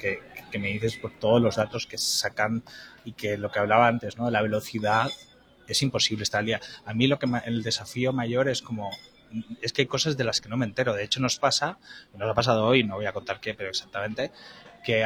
que, 0.00 0.20
que, 0.50 0.58
me 0.58 0.68
dices 0.68 0.96
por 0.96 1.12
todos 1.12 1.42
los 1.42 1.56
datos 1.56 1.86
que 1.86 1.98
sacan 1.98 2.62
y 3.04 3.12
que 3.12 3.36
lo 3.36 3.50
que 3.50 3.58
hablaba 3.58 3.86
antes, 3.86 4.16
¿no? 4.16 4.30
La 4.30 4.42
velocidad 4.42 5.10
es 5.68 5.82
imposible 5.82 6.22
estar 6.22 6.40
al 6.40 6.46
día. 6.46 6.60
A 6.84 6.94
mí 6.94 7.06
lo 7.06 7.18
que 7.18 7.26
el 7.44 7.62
desafío 7.62 8.12
mayor 8.12 8.48
es 8.48 8.62
como 8.62 8.90
es 9.60 9.72
que 9.72 9.82
hay 9.82 9.86
cosas 9.86 10.16
de 10.16 10.24
las 10.24 10.40
que 10.40 10.48
no 10.48 10.56
me 10.56 10.64
entero. 10.64 10.94
De 10.94 11.04
hecho, 11.04 11.20
nos 11.20 11.38
pasa, 11.38 11.78
nos 12.14 12.30
ha 12.30 12.34
pasado 12.34 12.64
hoy, 12.64 12.84
no 12.84 12.96
voy 12.96 13.06
a 13.06 13.12
contar 13.12 13.40
qué, 13.40 13.54
pero 13.54 13.68
exactamente, 13.70 14.30
que 14.84 15.04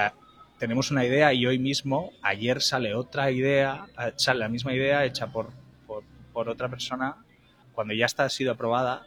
tenemos 0.58 0.90
una 0.90 1.04
idea 1.04 1.32
y 1.32 1.46
hoy 1.46 1.58
mismo, 1.58 2.12
ayer 2.22 2.60
sale 2.60 2.94
otra 2.94 3.30
idea, 3.30 3.86
sale 4.16 4.40
la 4.40 4.48
misma 4.48 4.74
idea 4.74 5.04
hecha 5.04 5.28
por, 5.28 5.50
por, 5.86 6.04
por 6.32 6.48
otra 6.48 6.68
persona 6.68 7.16
cuando 7.80 7.94
ya 7.94 8.04
está, 8.04 8.24
ha 8.24 8.28
sido 8.28 8.52
aprobada 8.52 9.06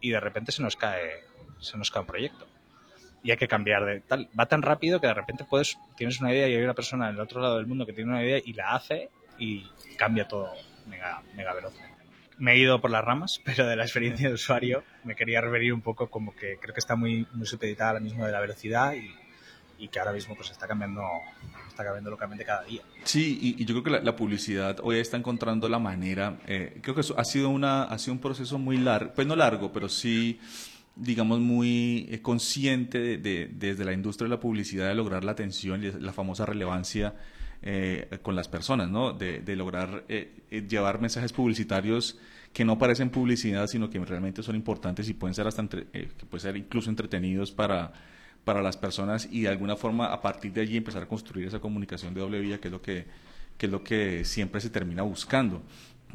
y 0.00 0.10
de 0.10 0.18
repente 0.18 0.50
se 0.50 0.60
nos 0.60 0.74
cae, 0.74 1.22
se 1.60 1.78
nos 1.78 1.92
cae 1.92 2.00
un 2.00 2.08
proyecto. 2.08 2.48
Y 3.22 3.30
hay 3.30 3.36
que 3.36 3.46
cambiar 3.46 3.84
de 3.84 4.00
tal. 4.00 4.28
Va 4.36 4.46
tan 4.46 4.60
rápido 4.60 5.00
que 5.00 5.06
de 5.06 5.14
repente 5.14 5.44
puedes, 5.48 5.78
tienes 5.96 6.20
una 6.20 6.32
idea 6.32 6.48
y 6.48 6.56
hay 6.56 6.64
una 6.64 6.74
persona 6.74 7.08
en 7.08 7.14
el 7.14 7.20
otro 7.20 7.40
lado 7.40 7.58
del 7.58 7.68
mundo 7.68 7.86
que 7.86 7.92
tiene 7.92 8.10
una 8.10 8.24
idea 8.24 8.40
y 8.44 8.54
la 8.54 8.74
hace 8.74 9.08
y 9.38 9.70
cambia 9.96 10.26
todo 10.26 10.52
mega, 10.88 11.22
mega 11.36 11.54
veloz. 11.54 11.74
Me 12.38 12.54
he 12.54 12.58
ido 12.58 12.80
por 12.80 12.90
las 12.90 13.04
ramas, 13.04 13.40
pero 13.44 13.68
de 13.68 13.76
la 13.76 13.84
experiencia 13.84 14.26
de 14.26 14.34
usuario 14.34 14.82
me 15.04 15.14
quería 15.14 15.40
referir 15.40 15.72
un 15.72 15.80
poco 15.80 16.10
como 16.10 16.34
que 16.34 16.58
creo 16.60 16.74
que 16.74 16.80
está 16.80 16.96
muy, 16.96 17.24
muy 17.34 17.46
supeditada 17.46 17.90
ahora 17.90 18.00
mismo 18.00 18.26
de 18.26 18.32
la 18.32 18.40
velocidad 18.40 18.94
y, 18.94 19.14
y 19.78 19.88
que 19.88 19.98
ahora 19.98 20.12
mismo 20.12 20.34
pues 20.34 20.50
está 20.50 20.66
cambiando 20.66 21.02
está 21.78 21.84
cambiando 21.84 22.10
locamente 22.10 22.44
cada 22.44 22.64
día. 22.64 22.82
Sí, 23.04 23.38
y, 23.56 23.64
yo 23.64 23.80
creo 23.80 24.00
que 24.00 24.04
la, 24.04 24.16
publicidad 24.16 24.78
hoy 24.82 24.98
está 24.98 25.16
encontrando 25.16 25.68
la 25.68 25.78
manera, 25.78 26.38
eh, 26.48 26.78
creo 26.82 26.92
que 26.92 27.02
eso 27.02 27.14
ha 27.16 27.24
sido, 27.24 27.50
una, 27.50 27.84
ha 27.84 27.98
sido 27.98 28.14
un 28.14 28.20
proceso 28.20 28.58
muy 28.58 28.78
largo, 28.78 29.12
pues 29.14 29.26
no 29.26 29.36
largo, 29.36 29.70
pero 29.72 29.88
sí 29.88 30.40
digamos, 30.96 31.38
muy 31.38 32.08
eh, 32.10 32.20
consciente 32.20 33.18
de, 33.18 33.48
desde 33.54 33.84
la 33.84 33.92
industria 33.92 34.24
de 34.24 34.30
la 34.30 34.40
publicidad 34.40 34.88
de 34.88 34.96
lograr 34.96 35.22
la 35.22 35.30
atención 35.30 35.84
y 35.84 35.92
la 35.92 36.12
famosa 36.12 36.44
relevancia 36.44 37.14
eh, 37.62 38.18
con 38.22 38.34
las 38.34 38.48
personas, 38.48 38.90
¿no? 38.90 39.12
De, 39.12 39.40
lograr 39.54 40.04
llevar 40.48 41.00
mensajes 41.00 41.32
publicitarios 41.32 42.18
que 42.52 42.64
no 42.64 42.78
parecen 42.78 43.10
publicidad, 43.10 43.68
sino 43.68 43.88
que 43.88 44.00
realmente 44.00 44.42
son 44.42 44.56
importantes 44.56 45.08
y 45.08 45.14
pueden 45.14 45.34
ser 45.34 45.46
hasta 45.46 45.68
que 45.68 45.84
pueden 46.28 46.40
ser 46.40 46.56
incluso 46.56 46.90
entretenidos 46.90 47.52
para 47.52 47.92
para 48.48 48.62
las 48.62 48.78
personas 48.78 49.28
y 49.30 49.42
de 49.42 49.48
alguna 49.48 49.76
forma 49.76 50.06
a 50.06 50.22
partir 50.22 50.54
de 50.54 50.62
allí 50.62 50.78
empezar 50.78 51.02
a 51.02 51.06
construir 51.06 51.48
esa 51.48 51.60
comunicación 51.60 52.14
de 52.14 52.22
doble 52.22 52.40
vía 52.40 52.58
que 52.58 52.68
es 52.68 52.72
lo 52.72 52.80
que, 52.80 53.04
que, 53.58 53.66
es 53.66 53.70
lo 53.70 53.84
que 53.84 54.24
siempre 54.24 54.58
se 54.62 54.70
termina 54.70 55.02
buscando. 55.02 55.60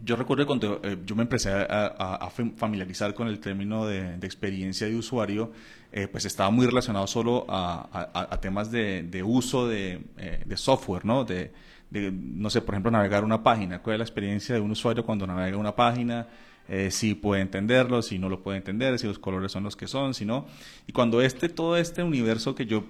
Yo 0.04 0.16
recuerdo 0.16 0.48
cuando 0.48 0.82
eh, 0.84 0.98
yo 1.06 1.16
me 1.16 1.22
empecé 1.22 1.52
a, 1.52 2.28
familiarizar 2.58 3.14
con 3.14 3.28
el 3.28 3.38
término 3.40 3.86
de, 3.86 4.16
experiencia 4.24 4.88
de 4.88 4.96
usuario, 4.96 5.52
eh, 5.92 6.08
pues 6.08 6.26
estaba 6.26 6.50
muy 6.50 6.66
relacionado 6.66 7.06
solo 7.06 7.46
a, 7.48 8.36
temas 8.42 8.72
de, 8.72 9.24
uso 9.24 9.68
de, 9.68 10.02
eh, 10.18 10.42
de, 10.44 10.58
software, 10.58 11.06
¿no? 11.06 11.26
De, 11.26 11.52
no 11.92 12.50
sé, 12.50 12.62
por 12.62 12.74
ejemplo, 12.74 12.90
navegar 12.90 13.24
una 13.24 13.44
página. 13.44 13.78
¿Cuál 13.84 13.98
es 13.98 14.00
la 14.00 14.06
experiencia 14.06 14.56
de 14.56 14.62
un 14.62 14.72
usuario 14.72 15.06
cuando 15.06 15.28
navega 15.28 15.56
una 15.56 15.76
página? 15.76 16.26
Eh, 16.70 16.92
si 16.92 17.14
puede 17.14 17.42
entenderlo, 17.42 18.02
si 18.02 18.20
no 18.20 18.30
lo 18.30 18.42
puede 18.42 18.58
entender, 18.58 18.98
si 19.00 19.08
los 19.08 19.20
colores 19.20 19.52
son 19.52 19.64
los 19.64 19.76
que 19.76 19.88
son, 19.88 20.14
si 20.14 20.26
no. 20.26 20.46
Y 20.88 20.94
cuando 20.94 21.22
este, 21.22 21.50
todo 21.50 21.78
este 21.78 22.04
universo 22.04 22.56
que 22.56 22.66
yo 22.66 22.86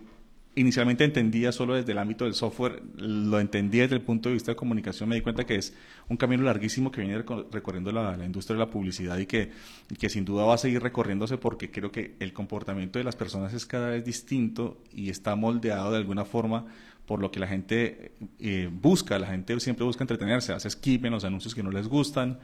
inicialmente 0.56 1.04
entendía 1.04 1.52
solo 1.52 1.74
desde 1.74 1.94
el 1.94 1.98
ámbito 1.98 2.26
del 2.26 2.34
software, 2.36 2.84
lo 2.98 3.40
entendí 3.40 3.80
desde 3.80 3.96
el 3.96 4.02
punto 4.02 4.30
de 4.30 4.34
vista 4.34 4.52
de 4.52 4.56
comunicación, 4.56 5.10
me 5.10 5.16
di 5.16 5.22
cuenta 5.22 5.46
que 5.46 5.56
es 5.56 5.74
un 6.10 6.18
camino 6.18 6.44
larguísimo 6.44 6.92
que 6.92 7.02
viene 7.02 7.24
recorriendo 7.52 7.92
la, 7.92 8.24
industria 8.24 8.56
de 8.56 8.60
la 8.60 8.70
publicidad 8.70 9.18
y 9.18 9.26
que, 9.26 9.50
sin 10.10 10.26
duda 10.26 10.46
va 10.46 10.54
a 10.54 10.58
seguir 10.58 10.82
recorriéndose 10.82 11.38
porque 11.38 11.72
creo 11.72 11.92
que 11.92 12.16
el 12.20 12.34
comportamiento 12.34 13.00
de 13.00 13.06
las 13.06 13.16
personas 13.16 13.54
es 13.54 13.66
cada 13.66 13.90
vez 13.90 14.06
distinto 14.06 14.78
y 14.94 15.10
está 15.10 15.36
moldeado 15.36 15.92
de 15.92 15.98
alguna 15.98 16.26
forma 16.26 16.66
por 17.08 17.20
lo 17.20 17.32
que 17.32 17.40
la 17.40 17.48
gente 17.48 18.14
eh, 18.40 18.70
busca, 18.72 19.20
la 19.20 19.28
gente 19.28 19.60
siempre 19.60 19.86
busca 19.86 20.04
entretenerse, 20.04 20.54
hace 20.54 20.70
skip 20.70 21.04
en 21.04 21.12
los 21.12 21.26
anuncios 21.26 21.54
que 21.54 21.64
no 21.64 21.72
les 21.72 21.88
gustan, 21.88 22.40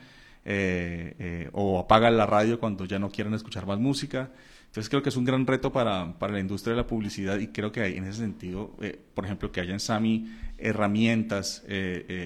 eh, 0.51 1.13
eh, 1.19 1.49
o 1.53 1.77
apagan 1.77 2.17
la 2.17 2.25
radio 2.25 2.59
cuando 2.59 2.85
ya 2.85 2.97
no 2.97 3.12
quieren 3.12 3.35
escuchar 3.35 3.67
más 3.67 3.77
música. 3.77 4.31
Entonces 4.65 4.89
creo 4.89 5.03
que 5.03 5.09
es 5.09 5.15
un 5.15 5.23
gran 5.23 5.45
reto 5.45 5.71
para, 5.71 6.17
para 6.17 6.33
la 6.33 6.39
industria 6.39 6.73
de 6.73 6.77
la 6.77 6.88
publicidad 6.88 7.38
y 7.38 7.49
creo 7.49 7.71
que 7.71 7.85
en 7.85 8.05
ese 8.05 8.21
sentido, 8.21 8.75
eh, 8.81 8.99
por 9.13 9.25
ejemplo, 9.25 9.51
que 9.51 9.62
haya 9.62 9.73
en 9.73 9.79
SAMI 9.79 10.27
herramientas 10.57 11.63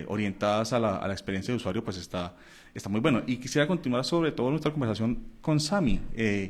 orientadas 0.07 0.71
a 0.71 0.79
la, 0.79 0.95
a 0.95 1.07
la, 1.07 1.13
experiencia 1.13 1.51
de 1.51 1.57
usuario, 1.57 1.83
pues 1.83 1.97
está, 1.97 2.36
está 2.73 2.88
muy 2.88 3.01
bueno. 3.01 3.23
Y 3.27 3.38
quisiera 3.38 3.67
continuar 3.67 4.05
sobre 4.05 4.31
todo 4.31 4.49
nuestra 4.49 4.71
conversación 4.71 5.19
con 5.41 5.59
SAMI. 5.59 5.99
Eh, 6.15 6.49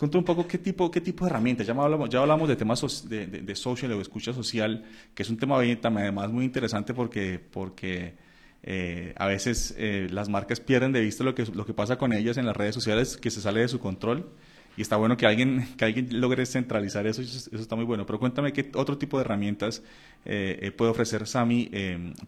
un 0.00 0.24
poco 0.24 0.48
qué 0.48 0.58
tipo, 0.58 0.90
qué 0.90 1.00
tipo 1.02 1.26
de 1.26 1.30
herramientas. 1.30 1.66
Ya 1.66 1.74
hablamos, 1.74 2.08
ya 2.08 2.20
hablamos 2.20 2.48
de 2.48 2.56
temas 2.56 3.08
de, 3.08 3.26
de, 3.26 3.54
social 3.54 3.92
o 3.92 4.00
escucha 4.00 4.32
social, 4.32 4.84
que 5.14 5.22
es 5.22 5.30
un 5.30 5.36
tema 5.36 5.58
además 5.58 6.30
muy 6.30 6.44
interesante 6.44 6.94
porque, 6.94 7.38
porque 7.38 8.14
eh, 8.62 9.12
a 9.16 9.26
veces 9.26 9.74
eh, 9.76 10.06
las 10.10 10.28
marcas 10.28 10.60
pierden 10.60 10.92
de 10.92 11.00
vista 11.00 11.24
lo 11.24 11.34
que, 11.34 11.44
lo 11.46 11.66
que 11.66 11.74
pasa 11.74 11.96
con 11.96 12.12
ellas 12.12 12.36
en 12.36 12.46
las 12.46 12.56
redes 12.56 12.74
sociales, 12.74 13.16
que 13.16 13.30
se 13.30 13.40
sale 13.40 13.60
de 13.60 13.68
su 13.68 13.80
control. 13.80 14.30
Y 14.76 14.82
está 14.82 14.96
bueno 14.96 15.16
que 15.16 15.26
alguien, 15.26 15.68
que 15.76 15.84
alguien 15.84 16.20
logre 16.20 16.46
centralizar 16.46 17.06
eso, 17.06 17.22
eso 17.22 17.50
está 17.52 17.76
muy 17.76 17.84
bueno. 17.84 18.06
Pero 18.06 18.18
cuéntame 18.18 18.52
qué 18.52 18.70
otro 18.74 18.98
tipo 18.98 19.18
de 19.18 19.24
herramientas 19.24 19.82
eh, 20.24 20.72
puede 20.76 20.90
ofrecer 20.90 21.26
Sami 21.26 21.70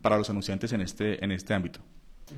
para 0.03 0.19
los 0.19 0.29
anunciantes 0.29 0.73
en 0.73 0.81
este, 0.81 1.25
en 1.25 1.31
este 1.31 1.55
ámbito. 1.55 1.81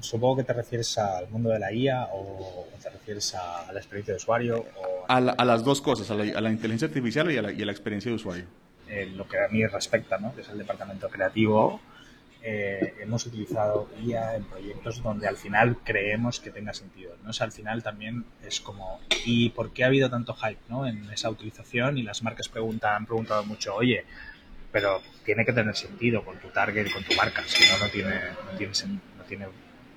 Supongo 0.01 0.39
que 0.39 0.45
te 0.45 0.53
refieres 0.53 0.99
al 0.99 1.29
mundo 1.31 1.49
de 1.51 1.61
la 1.61 1.73
IA 1.73 2.09
o 2.13 2.67
te 2.83 2.91
refieres 2.91 3.35
a, 3.37 3.73
la 3.73 3.79
experiencia 3.79 4.13
de 4.13 4.17
usuario. 4.17 4.67
O 4.77 5.05
a, 5.09 5.21
las 5.21 5.65
dos 5.65 5.81
cosas, 5.81 6.11
a 6.11 6.15
la, 6.15 6.51
inteligencia 6.51 6.89
artificial 6.89 7.31
y 7.31 7.39
a 7.39 7.43
la, 7.43 7.53
y 7.53 7.63
a 7.63 7.67
la 7.67 7.73
experiencia 7.73 8.11
de 8.11 8.17
usuario. 8.17 8.45
lo 9.15 9.27
que 9.27 9.39
a 9.39 9.49
mí 9.49 9.65
respecta, 9.65 10.19
¿no? 10.19 10.35
que 10.35 10.43
es 10.43 10.49
el 10.49 10.59
departamento 10.59 11.09
creativo, 11.09 11.81
eh, 12.49 12.95
hemos 13.01 13.27
utilizado 13.27 13.89
IA 14.01 14.37
en 14.37 14.45
proyectos 14.45 15.03
donde 15.03 15.27
al 15.27 15.37
final 15.37 15.79
creemos 15.83 16.39
que 16.39 16.53
tenga 16.53 16.73
sentido. 16.73 17.17
¿no? 17.25 17.33
al 17.41 17.51
final 17.51 17.83
también 17.83 18.25
es 18.47 18.61
como, 18.61 19.01
¿y 19.25 19.51
por 19.51 19.73
qué 19.73 19.83
ha 19.83 19.89
habido 19.89 20.09
tanto 20.09 20.33
hype 20.35 20.61
¿no? 20.69 20.87
en 20.87 21.11
esa 21.11 21.29
utilización? 21.29 21.99
Y 21.99 22.05
las 22.05 22.23
marcas 22.23 22.49
preguntan, 22.49 22.95
han 22.95 23.07
preguntado 23.07 23.45
mucho, 23.45 23.75
oye, 23.75 24.05
pero 24.71 25.03
tiene 25.25 25.45
que 25.45 25.53
tener 25.53 25.75
sentido 25.75 26.25
con 26.25 26.39
tu 26.39 26.47
target 26.51 26.93
con 26.93 27.03
tu 27.03 27.17
marca, 27.17 27.43
si 27.47 27.65
no, 27.69 27.85
no 27.85 27.91
tiene, 27.91 28.15
no 28.15 28.57
tiene, 28.57 28.73
no 29.19 29.25
tiene 29.25 29.47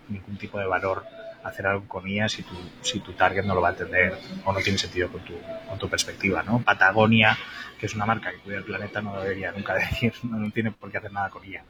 ningún 0.07 0.37
tipo 0.37 0.57
de 0.57 0.65
valor 0.65 1.05
hacer 1.43 1.67
algo 1.67 1.87
con 1.87 2.07
IA 2.07 2.27
si 2.27 2.43
tu, 2.43 2.55
si 2.81 2.99
tu 2.99 3.13
target 3.13 3.45
no 3.45 3.55
lo 3.55 3.61
va 3.61 3.69
a 3.69 3.71
entender 3.71 4.17
o 4.43 4.51
no 4.51 4.59
tiene 4.59 4.77
sentido 4.77 5.09
con 5.09 5.21
tu, 5.21 5.33
con 5.67 5.77
tu 5.79 5.89
perspectiva, 5.89 6.43
¿no? 6.43 6.59
Patagonia, 6.59 7.37
que 7.79 7.85
es 7.85 7.95
una 7.95 8.05
marca 8.05 8.31
que 8.31 8.39
cuida 8.39 8.57
el 8.57 8.63
planeta, 8.63 9.01
no 9.01 9.19
debería 9.21 9.51
nunca 9.51 9.73
decir, 9.75 10.13
no, 10.23 10.51
tiene 10.51 10.71
por 10.71 10.91
qué 10.91 10.97
hacer 10.97 11.11
nada 11.13 11.29
con 11.29 11.45
IA. 11.45 11.63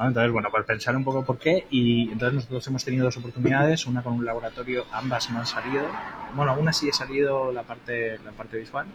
Entonces, 0.00 0.32
bueno, 0.32 0.48
pues 0.50 0.64
pensar 0.64 0.96
un 0.96 1.04
poco 1.04 1.24
por 1.24 1.38
qué 1.38 1.66
y 1.70 2.10
entonces 2.10 2.34
nosotros 2.34 2.66
hemos 2.66 2.84
tenido 2.84 3.04
dos 3.04 3.16
oportunidades, 3.16 3.86
una 3.86 4.02
con 4.02 4.14
un 4.14 4.24
laboratorio, 4.24 4.86
ambas 4.92 5.30
no 5.30 5.38
han 5.38 5.46
salido, 5.46 5.86
bueno, 6.34 6.54
una 6.58 6.72
sí 6.72 6.88
ha 6.88 6.92
salido 6.92 7.52
la 7.52 7.62
parte, 7.62 8.18
la 8.24 8.32
parte 8.32 8.56
visual, 8.58 8.86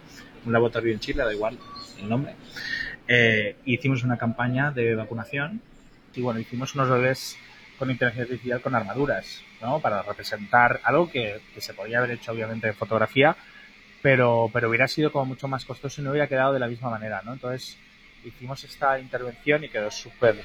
un 0.46 0.52
laboratorio 0.52 0.94
en 0.94 1.00
Chile, 1.00 1.24
da 1.24 1.34
igual 1.34 1.58
el 2.00 2.10
nombre, 2.10 2.36
eh, 3.08 3.56
hicimos 3.66 4.04
una 4.04 4.18
campaña 4.18 4.72
de 4.72 4.96
vacunación 4.96 5.62
y 6.14 6.22
bueno, 6.22 6.40
hicimos 6.40 6.76
unos 6.76 6.90
bebés 6.90 7.38
con 7.78 7.92
inteligencia 7.92 8.24
artificial 8.24 8.62
con 8.62 8.76
armaduras, 8.76 9.42
¿no? 9.62 9.80
Para 9.80 10.02
representar 10.02 10.80
algo 10.84 11.10
que, 11.10 11.40
se 11.58 11.74
podía 11.74 12.00
haber 12.00 12.12
hecho 12.12 12.32
obviamente 12.32 12.68
en 12.68 12.76
fotografía, 12.76 13.36
pero, 14.02 14.50
pero 14.54 14.70
hubiera 14.70 14.88
sido 14.88 15.12
como 15.12 15.26
mucho 15.26 15.48
más 15.48 15.66
costoso 15.66 16.02
y 16.02 16.04
no 16.04 16.12
hubiera 16.12 16.28
quedado 16.28 16.54
de 16.54 16.60
la 16.60 16.68
misma 16.68 16.90
manera, 16.90 17.22
¿no? 17.24 17.34
Entonces 17.34 17.78
hicimos 18.24 18.64
esta 18.64 19.00
intervención 19.00 19.64
y 19.64 19.70
quedó 19.70 19.90
súper 19.92 20.36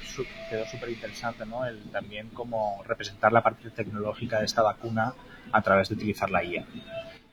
quedó 0.49 0.65
súper 0.65 0.89
interesante, 0.89 1.45
¿no? 1.45 1.65
El 1.65 1.91
también 1.91 2.29
como 2.29 2.83
representar 2.85 3.31
la 3.31 3.41
parte 3.41 3.69
tecnológica 3.71 4.39
de 4.39 4.45
esta 4.45 4.61
vacuna 4.61 5.13
a 5.51 5.61
través 5.61 5.89
de 5.89 5.95
utilizar 5.95 6.29
la 6.29 6.43
IA. 6.43 6.65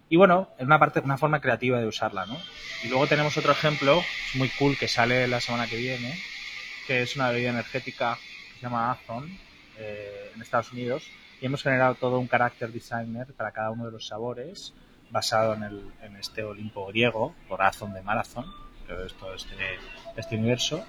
Y 0.09 0.17
bueno, 0.17 0.51
es 0.59 0.67
una 0.67 0.79
parte, 0.79 1.01
una 1.01 1.19
forma 1.19 1.41
creativa 1.41 1.79
de 1.79 1.87
usarla, 1.87 2.27
¿no? 2.27 2.37
Y 2.83 2.89
luego 2.89 3.07
tenemos 3.07 3.37
otro 3.37 3.53
ejemplo 3.53 4.03
muy 4.35 4.49
cool 4.59 4.77
que 4.77 4.89
sale 4.89 5.29
la 5.29 5.41
semana 5.41 5.69
que 5.69 5.77
viene, 5.77 6.19
que 6.87 7.03
es 7.03 7.15
una 7.15 7.31
bebida 7.31 7.51
energética 7.51 8.19
que 8.49 8.55
se 8.55 8.61
llama 8.63 8.91
Azon, 8.91 9.31
eh, 9.79 10.33
en 10.35 10.43
Estados 10.43 10.73
Unidos 10.73 11.05
y 11.41 11.47
hemos 11.47 11.63
generado 11.63 11.95
todo 11.95 12.19
un 12.19 12.29
character 12.29 12.71
designer 12.71 13.33
para 13.35 13.53
cada 13.53 13.71
uno 13.71 13.87
de 13.87 13.93
los 13.93 14.07
sabores 14.07 14.75
basado 15.11 15.55
en, 15.55 15.63
el, 15.63 15.83
en 16.03 16.17
este 16.17 16.45
Olimpo 16.45 16.87
griego, 16.87 17.35
Corazón 17.49 17.93
de 17.93 18.03
Marathon, 18.03 18.45
que 18.87 19.07
es 19.07 19.15
todo 19.15 19.35
este, 19.35 19.55
este 20.17 20.37
universo. 20.37 20.85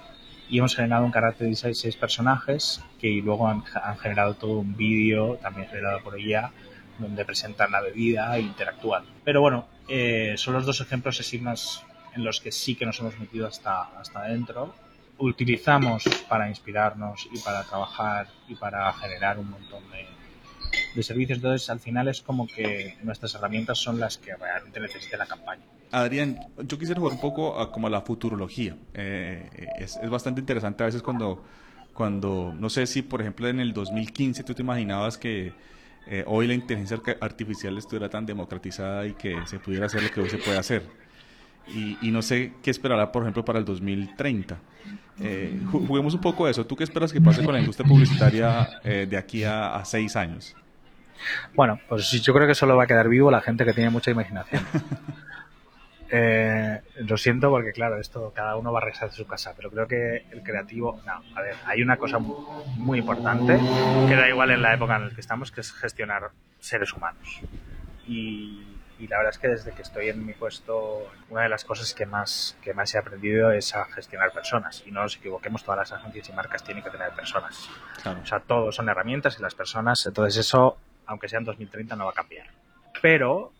Y 0.48 0.58
hemos 0.58 0.76
generado 0.76 1.04
un 1.04 1.12
character 1.12 1.48
design 1.48 1.74
seis 1.74 1.96
personajes 1.96 2.82
que 3.00 3.08
luego 3.24 3.48
han, 3.48 3.64
han 3.82 3.98
generado 3.98 4.34
todo 4.34 4.58
un 4.58 4.76
vídeo, 4.76 5.36
también 5.36 5.68
generado 5.68 6.02
por 6.02 6.18
ella, 6.18 6.52
donde 6.98 7.24
presentan 7.24 7.72
la 7.72 7.80
bebida 7.80 8.36
e 8.36 8.40
interactúan. 8.40 9.04
Pero 9.24 9.40
bueno, 9.40 9.66
eh, 9.88 10.34
son 10.36 10.54
los 10.54 10.66
dos 10.66 10.80
ejemplos 10.80 11.18
así 11.20 11.38
más 11.38 11.82
en 12.14 12.24
los 12.24 12.40
que 12.40 12.52
sí 12.52 12.74
que 12.74 12.84
nos 12.84 13.00
hemos 13.00 13.18
metido 13.18 13.46
hasta, 13.46 13.82
hasta 13.98 14.20
adentro 14.20 14.74
utilizamos 15.28 16.04
para 16.28 16.48
inspirarnos 16.48 17.28
y 17.32 17.38
para 17.38 17.62
trabajar 17.62 18.26
y 18.48 18.54
para 18.54 18.92
generar 18.94 19.38
un 19.38 19.50
montón 19.50 19.82
de, 19.92 21.02
servicios. 21.02 21.38
Entonces, 21.38 21.68
al 21.70 21.80
final 21.80 22.08
es 22.08 22.22
como 22.22 22.46
que 22.46 22.96
nuestras 23.02 23.34
herramientas 23.34 23.78
son 23.78 24.00
las 24.00 24.18
que 24.18 24.34
realmente 24.34 24.80
necesita 24.80 25.16
la 25.16 25.26
campaña. 25.26 25.62
Adrián, 25.90 26.38
yo 26.58 26.78
quisiera 26.78 26.98
jugar 26.98 27.14
un 27.14 27.20
poco 27.20 27.60
a, 27.60 27.70
como 27.70 27.86
a 27.86 27.90
la 27.90 28.00
futurología. 28.00 28.76
Eh, 28.94 29.48
es, 29.78 29.98
bastante 30.10 30.40
interesante 30.40 30.82
a 30.82 30.86
veces 30.86 31.02
cuando, 31.02 31.44
cuando, 31.92 32.54
no 32.58 32.68
sé 32.70 32.86
si 32.86 33.02
por 33.02 33.20
ejemplo 33.20 33.48
en 33.48 33.60
el 33.60 33.72
2015 33.72 34.42
tú 34.42 34.54
te 34.54 34.62
imaginabas 34.62 35.18
que 35.18 35.52
eh, 36.06 36.24
hoy 36.26 36.46
la 36.46 36.54
inteligencia 36.54 37.00
artificial 37.20 37.76
estuviera 37.78 38.08
tan 38.08 38.26
democratizada 38.26 39.06
y 39.06 39.12
que 39.12 39.36
se 39.46 39.58
pudiera 39.58 39.86
hacer 39.86 40.02
lo 40.02 40.10
que 40.10 40.20
hoy 40.20 40.30
se 40.30 40.38
puede 40.38 40.58
hacer. 40.58 40.82
Y, 41.68 41.98
y 42.02 42.10
no 42.10 42.22
sé 42.22 42.52
qué 42.62 42.70
esperará, 42.70 43.12
por 43.12 43.22
ejemplo, 43.22 43.44
para 43.44 43.58
el 43.58 43.64
2030. 43.64 44.58
Eh, 45.20 45.60
juguemos 45.70 46.14
un 46.14 46.20
poco 46.20 46.48
eso. 46.48 46.66
¿Tú 46.66 46.76
qué 46.76 46.84
esperas 46.84 47.12
que 47.12 47.20
pase 47.20 47.44
con 47.44 47.54
la 47.54 47.60
industria 47.60 47.88
publicitaria 47.88 48.80
eh, 48.82 49.06
de 49.08 49.16
aquí 49.16 49.44
a, 49.44 49.80
seis 49.84 50.16
años? 50.16 50.56
Bueno, 51.54 51.78
pues 51.88 52.10
yo 52.10 52.34
creo 52.34 52.46
que 52.46 52.54
solo 52.54 52.76
va 52.76 52.84
a 52.84 52.86
quedar 52.86 53.08
vivo 53.08 53.30
la 53.30 53.40
gente 53.40 53.64
que 53.64 53.72
tiene 53.72 53.90
mucha 53.90 54.10
imaginación. 54.10 54.62
Eh, 56.14 56.78
lo 56.96 57.16
siento 57.16 57.48
porque, 57.48 57.72
claro, 57.72 57.98
esto 57.98 58.34
cada 58.36 58.56
uno 58.56 58.70
va 58.70 58.80
a 58.80 58.82
regresar 58.82 59.08
de 59.08 59.16
su 59.16 59.26
casa, 59.26 59.54
pero 59.56 59.70
creo 59.70 59.88
que 59.88 60.26
el 60.30 60.42
creativo. 60.42 61.00
No, 61.06 61.12
a 61.34 61.40
ver, 61.40 61.54
hay 61.64 61.80
una 61.80 61.96
cosa 61.96 62.18
muy 62.18 62.98
importante 62.98 63.58
que 64.06 64.14
da 64.14 64.28
igual 64.28 64.50
en 64.50 64.60
la 64.60 64.74
época 64.74 64.96
en 64.96 65.08
la 65.08 65.14
que 65.14 65.22
estamos, 65.22 65.50
que 65.50 65.62
es 65.62 65.72
gestionar 65.72 66.32
seres 66.60 66.92
humanos. 66.92 67.40
Y 68.06 68.62
y 69.02 69.08
la 69.08 69.16
verdad 69.16 69.32
es 69.32 69.38
que 69.38 69.48
desde 69.48 69.72
que 69.72 69.82
estoy 69.82 70.10
en 70.10 70.24
mi 70.24 70.32
puesto, 70.32 71.10
una 71.28 71.42
de 71.42 71.48
las 71.48 71.64
cosas 71.64 71.92
que 71.92 72.06
más, 72.06 72.56
que 72.62 72.72
más 72.72 72.94
he 72.94 72.98
aprendido 72.98 73.50
es 73.50 73.74
a 73.74 73.84
gestionar 73.86 74.30
personas. 74.30 74.84
Y 74.86 74.92
no 74.92 75.02
nos 75.02 75.16
equivoquemos, 75.16 75.64
todas 75.64 75.78
las 75.78 75.92
agencias 75.98 76.28
y 76.28 76.32
marcas 76.32 76.62
tienen 76.62 76.84
que 76.84 76.90
tener 76.90 77.10
personas. 77.10 77.68
O 78.06 78.24
sea, 78.24 78.38
todos 78.38 78.76
son 78.76 78.88
herramientas 78.88 79.36
y 79.40 79.42
las 79.42 79.56
personas, 79.56 80.06
entonces 80.06 80.46
eso, 80.46 80.78
aunque 81.06 81.28
sea 81.28 81.40
en 81.40 81.46
2030, 81.46 81.96
no 81.96 82.04
va 82.04 82.12
a 82.12 82.14
cambiar. 82.14 82.46
Pero 83.00 83.52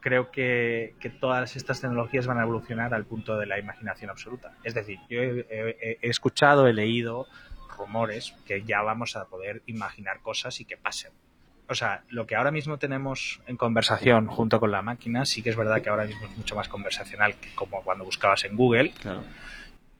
creo 0.00 0.30
que, 0.30 0.94
que, 0.98 1.10
todas 1.10 1.56
estas 1.56 1.78
tecnologías 1.82 2.26
van 2.26 2.38
a 2.38 2.44
evolucionar 2.44 2.94
al 2.94 3.04
punto 3.04 3.36
de 3.36 3.44
la 3.44 3.58
imaginación 3.58 4.08
absoluta. 4.08 4.54
Es 4.64 4.72
decir, 4.72 4.98
yo 5.10 5.20
he, 5.20 5.98
he, 6.00 6.08
escuchado, 6.08 6.68
he 6.68 6.72
leído 6.72 7.26
rumores 7.76 8.34
que 8.46 8.62
ya 8.62 8.80
vamos 8.80 9.14
a 9.14 9.26
poder 9.26 9.62
imaginar 9.66 10.22
cosas 10.22 10.58
y 10.62 10.64
que 10.64 10.78
pasen 10.78 11.12
o 11.68 11.74
sea, 11.74 12.02
lo 12.08 12.26
que 12.26 12.36
ahora 12.36 12.50
mismo 12.50 12.78
tenemos 12.78 13.40
en 13.46 13.56
conversación 13.56 14.26
junto 14.26 14.60
con 14.60 14.70
la 14.70 14.82
máquina, 14.82 15.24
sí 15.24 15.42
que 15.42 15.50
es 15.50 15.56
verdad 15.56 15.82
que 15.82 15.88
ahora 15.88 16.04
mismo 16.04 16.26
es 16.26 16.36
mucho 16.36 16.54
más 16.54 16.68
conversacional 16.68 17.34
que 17.36 17.54
como 17.54 17.82
cuando 17.82 18.04
buscabas 18.04 18.44
en 18.44 18.56
Google. 18.56 18.92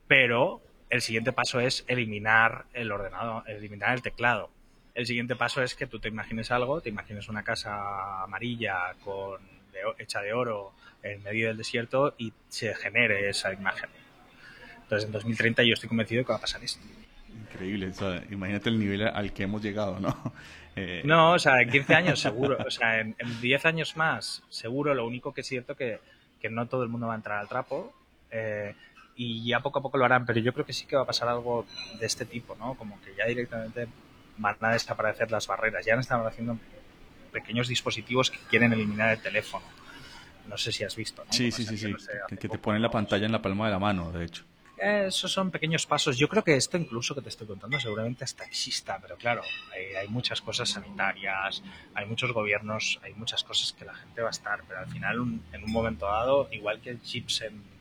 Pero 0.07 0.61
el 0.89 1.01
siguiente 1.01 1.33
paso 1.33 1.59
es 1.59 1.83
eliminar 1.87 2.65
el 2.73 2.91
ordenador, 2.91 3.43
eliminar 3.49 3.93
el 3.93 4.01
teclado. 4.01 4.49
El 4.95 5.05
siguiente 5.05 5.35
paso 5.35 5.61
es 5.61 5.75
que 5.75 5.87
tú 5.87 5.99
te 5.99 6.07
imagines 6.07 6.51
algo, 6.51 6.81
te 6.81 6.89
imagines 6.89 7.27
una 7.27 7.43
casa 7.43 8.23
amarilla 8.23 8.95
con 9.03 9.41
hecha 9.99 10.21
de 10.21 10.33
oro 10.33 10.73
en 11.03 11.21
medio 11.23 11.47
del 11.47 11.57
desierto 11.57 12.15
y 12.17 12.33
se 12.47 12.73
genere 12.73 13.29
esa 13.29 13.53
imagen. 13.53 13.89
Entonces 14.83 15.05
en 15.05 15.11
2030 15.11 15.63
yo 15.63 15.73
estoy 15.73 15.89
convencido 15.89 16.23
que 16.23 16.31
va 16.31 16.37
a 16.37 16.41
pasar 16.41 16.63
esto. 16.63 16.81
Increíble, 17.41 17.91
imagínate 18.29 18.69
el 18.69 18.79
nivel 18.79 19.07
al 19.07 19.33
que 19.33 19.43
hemos 19.43 19.61
llegado, 19.61 19.99
¿no? 19.99 20.33
Eh, 20.79 21.01
no, 21.03 21.31
o 21.31 21.39
sea, 21.39 21.59
en 21.59 21.71
15 21.71 21.95
años 21.95 22.19
seguro, 22.19 22.55
o 22.63 22.69
sea, 22.69 22.99
en, 22.99 23.15
10 23.41 23.65
años 23.65 23.97
más 23.97 24.43
seguro, 24.49 24.93
lo 24.93 25.07
único 25.07 25.33
que 25.33 25.41
es 25.41 25.47
cierto 25.47 25.75
que, 25.75 25.99
que 26.39 26.51
no 26.51 26.67
todo 26.67 26.83
el 26.83 26.89
mundo 26.89 27.07
va 27.07 27.13
a 27.13 27.15
entrar 27.15 27.39
al 27.39 27.47
trapo 27.47 27.91
eh, 28.29 28.75
y 29.15 29.43
ya 29.43 29.59
poco 29.61 29.79
a 29.79 29.81
poco 29.81 29.97
lo 29.97 30.05
harán, 30.05 30.27
pero 30.27 30.39
yo 30.39 30.53
creo 30.53 30.67
que 30.67 30.73
sí 30.73 30.85
que 30.85 30.95
va 30.95 31.01
a 31.01 31.05
pasar 31.05 31.29
algo 31.29 31.65
de 31.99 32.05
este 32.05 32.25
tipo, 32.25 32.55
¿no? 32.55 32.75
Como 32.75 33.01
que 33.01 33.15
ya 33.15 33.25
directamente 33.25 33.87
van 34.37 34.55
a 34.61 34.69
desaparecer 34.69 35.31
las 35.31 35.47
barreras, 35.47 35.83
ya 35.83 35.95
han 35.95 35.99
estado 36.01 36.27
haciendo 36.27 36.59
pequeños 37.31 37.67
dispositivos 37.67 38.29
que 38.29 38.37
quieren 38.49 38.71
eliminar 38.71 39.13
el 39.13 39.19
teléfono. 39.19 39.65
No 40.47 40.57
sé 40.57 40.71
si 40.71 40.83
has 40.83 40.95
visto, 40.95 41.25
¿no? 41.25 41.33
Sí, 41.33 41.51
sí, 41.51 41.65
sí, 41.65 41.77
sí, 41.77 41.93
que, 42.27 42.47
te 42.47 42.57
ponen 42.59 42.81
la 42.81 42.91
pantalla 42.91 43.25
en 43.25 43.31
la 43.31 43.41
palma 43.41 43.65
de 43.65 43.71
la 43.71 43.79
mano, 43.79 44.11
de 44.11 44.25
hecho. 44.25 44.43
Esos 44.77 45.31
son 45.31 45.49
pequeños 45.49 45.87
pasos. 45.87 46.17
Yo 46.17 46.29
creo 46.29 46.43
que 46.43 46.55
esto 46.55 46.77
incluso 46.77 47.15
que 47.15 47.21
te 47.21 47.29
estoy 47.29 47.47
contando 47.47 47.79
seguramente 47.79 48.23
hasta 48.23 48.43
exista, 48.43 48.99
pero 49.01 49.17
claro, 49.17 49.41
hay, 49.99 50.07
muchas 50.07 50.39
cosas 50.41 50.69
sanitarias, 50.69 51.63
hay 51.95 52.05
muchos 52.05 52.31
gobiernos, 52.31 52.99
hay 53.01 53.13
muchas 53.15 53.43
cosas 53.43 53.73
que 53.73 53.85
la 53.85 53.95
gente 53.95 54.21
va 54.21 54.27
a 54.27 54.31
estar, 54.31 54.61
pero 54.67 54.79
al 54.79 54.87
final 54.87 55.15
en 55.51 55.63
un 55.63 55.71
momento 55.71 56.05
dado, 56.05 56.47
igual 56.51 56.79
que 56.79 56.91
el 56.91 57.01
chips 57.01 57.41
en, 57.41 57.77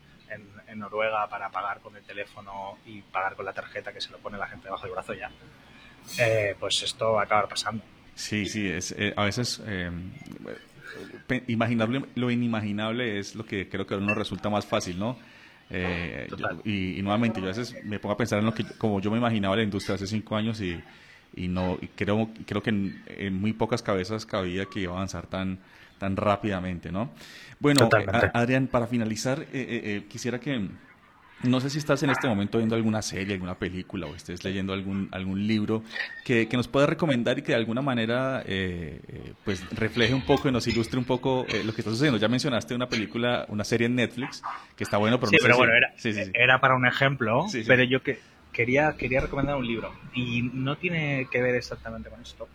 Noruega 0.76 1.26
para 1.28 1.48
pagar 1.48 1.80
con 1.80 1.96
el 1.96 2.02
teléfono 2.02 2.76
y 2.84 3.00
pagar 3.00 3.34
con 3.34 3.46
la 3.46 3.54
tarjeta 3.54 3.94
que 3.94 4.00
se 4.00 4.10
lo 4.10 4.18
pone 4.18 4.36
la 4.36 4.46
gente 4.46 4.64
debajo 4.64 4.82
del 4.82 4.92
brazo 4.92 5.14
ya, 5.14 5.30
eh, 6.18 6.54
pues 6.60 6.82
esto 6.82 7.12
va 7.12 7.22
a 7.22 7.24
acabar 7.24 7.48
pasando. 7.48 7.82
Sí, 8.14 8.44
sí, 8.44 8.68
es, 8.68 8.92
eh, 8.92 9.14
a 9.16 9.24
veces 9.24 9.62
eh, 9.64 9.90
lo 12.14 12.30
inimaginable 12.30 13.18
es 13.18 13.34
lo 13.34 13.46
que 13.46 13.70
creo 13.70 13.86
que 13.86 13.94
a 13.94 13.96
uno 13.96 14.14
resulta 14.14 14.50
más 14.50 14.66
fácil, 14.66 14.98
¿no? 14.98 15.16
Eh, 15.70 16.28
y, 16.64 17.02
nuevamente, 17.02 17.40
yo 17.40 17.46
a 17.46 17.48
veces 17.48 17.74
me 17.84 17.98
pongo 17.98 18.14
a 18.14 18.16
pensar 18.16 18.38
en 18.38 18.46
lo 18.46 18.54
que, 18.54 18.64
como 18.78 19.00
yo 19.00 19.10
me 19.10 19.18
imaginaba 19.18 19.56
la 19.56 19.62
industria 19.62 19.96
hace 19.96 20.06
cinco 20.06 20.36
años 20.36 20.60
y, 20.60 20.80
y 21.36 21.48
no 21.48 21.78
creo, 21.94 22.30
creo 22.46 22.62
que 22.62 22.70
en, 22.70 23.40
muy 23.40 23.52
pocas 23.52 23.82
cabezas 23.82 24.26
cabía 24.26 24.64
que 24.66 24.80
iba 24.80 24.92
a 24.92 24.96
avanzar 24.96 25.26
tan, 25.26 25.58
tan 25.98 26.16
rápidamente, 26.16 26.90
¿no? 26.90 27.10
Bueno, 27.60 27.88
Adrián, 28.32 28.66
para 28.66 28.86
finalizar, 28.86 29.40
eh, 29.40 29.46
eh, 29.52 29.80
eh, 29.84 30.04
quisiera 30.08 30.40
que, 30.40 30.68
no 31.42 31.60
sé 31.60 31.70
si 31.70 31.78
estás 31.78 32.02
en 32.02 32.10
este 32.10 32.26
momento 32.28 32.58
viendo 32.58 32.76
alguna 32.76 33.02
serie, 33.02 33.34
alguna 33.34 33.58
película 33.58 34.06
o 34.06 34.14
estés 34.14 34.42
leyendo 34.42 34.72
algún, 34.72 35.08
algún 35.12 35.46
libro 35.46 35.82
que, 36.24 36.48
nos 36.52 36.68
pueda 36.68 36.86
recomendar 36.86 37.38
y 37.38 37.42
que 37.42 37.52
de 37.52 37.56
alguna 37.56 37.82
manera 37.82 38.42
pues 39.44 39.68
refleje 39.70 40.14
un 40.14 40.22
poco 40.22 40.48
y 40.48 40.52
nos 40.52 40.66
ilustre 40.66 40.98
un 40.98 41.04
poco 41.04 41.46
lo 41.64 41.74
que 41.74 41.80
está 41.82 41.90
sucediendo. 41.90 42.18
Ya 42.18 42.28
mencionaste 42.28 42.74
una 42.74 42.88
película, 42.88 43.44
una 43.48 43.64
serie 43.64 43.86
en 43.86 43.96
Netflix 43.96 44.42
que 44.76 44.84
está 44.84 44.96
bueno, 44.96 45.20
pero 45.20 45.30
sí, 45.30 45.36
pero 45.40 45.56
bueno, 45.56 45.74
era, 45.74 45.92
era, 46.32 46.60
para 46.60 46.74
un 46.74 46.86
ejemplo, 46.86 47.46
pero 47.66 47.84
yo 47.84 48.02
que 48.02 48.18
quería, 48.52 48.96
quería 48.96 49.20
recomendar 49.20 49.56
un 49.56 49.66
libro 49.66 49.92
y 50.14 50.42
no 50.42 50.76
tiene 50.76 51.28
que 51.30 51.42
ver 51.42 51.54
exactamente 51.54 52.08
con 52.08 52.22
esto, 52.22 52.48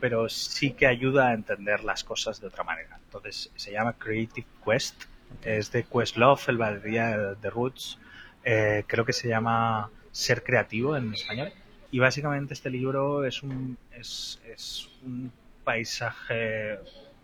pero 0.00 0.30
sí 0.30 0.70
que 0.70 0.86
ayuda 0.86 1.28
a 1.28 1.34
entender 1.34 1.84
las 1.84 2.02
cosas 2.02 2.40
de 2.40 2.46
otra 2.46 2.64
manera. 2.64 2.98
Entonces 3.04 3.50
se 3.54 3.72
llama 3.72 3.92
Creative 3.92 4.46
Quest, 4.64 5.04
es 5.42 5.70
de 5.72 5.84
Questlove, 5.84 6.40
el 6.48 6.56
batería 6.56 7.34
de 7.34 7.50
Roots, 7.50 7.98
eh, 8.46 8.84
creo 8.86 9.04
que 9.04 9.12
se 9.12 9.28
llama 9.28 9.90
Ser 10.12 10.44
Creativo 10.44 10.96
en 10.96 11.12
español. 11.12 11.52
Y 11.90 11.98
básicamente 11.98 12.54
este 12.54 12.70
libro 12.70 13.24
es 13.24 13.42
un, 13.42 13.76
es, 13.92 14.40
es 14.46 14.88
un 15.04 15.32
paisaje 15.64 16.78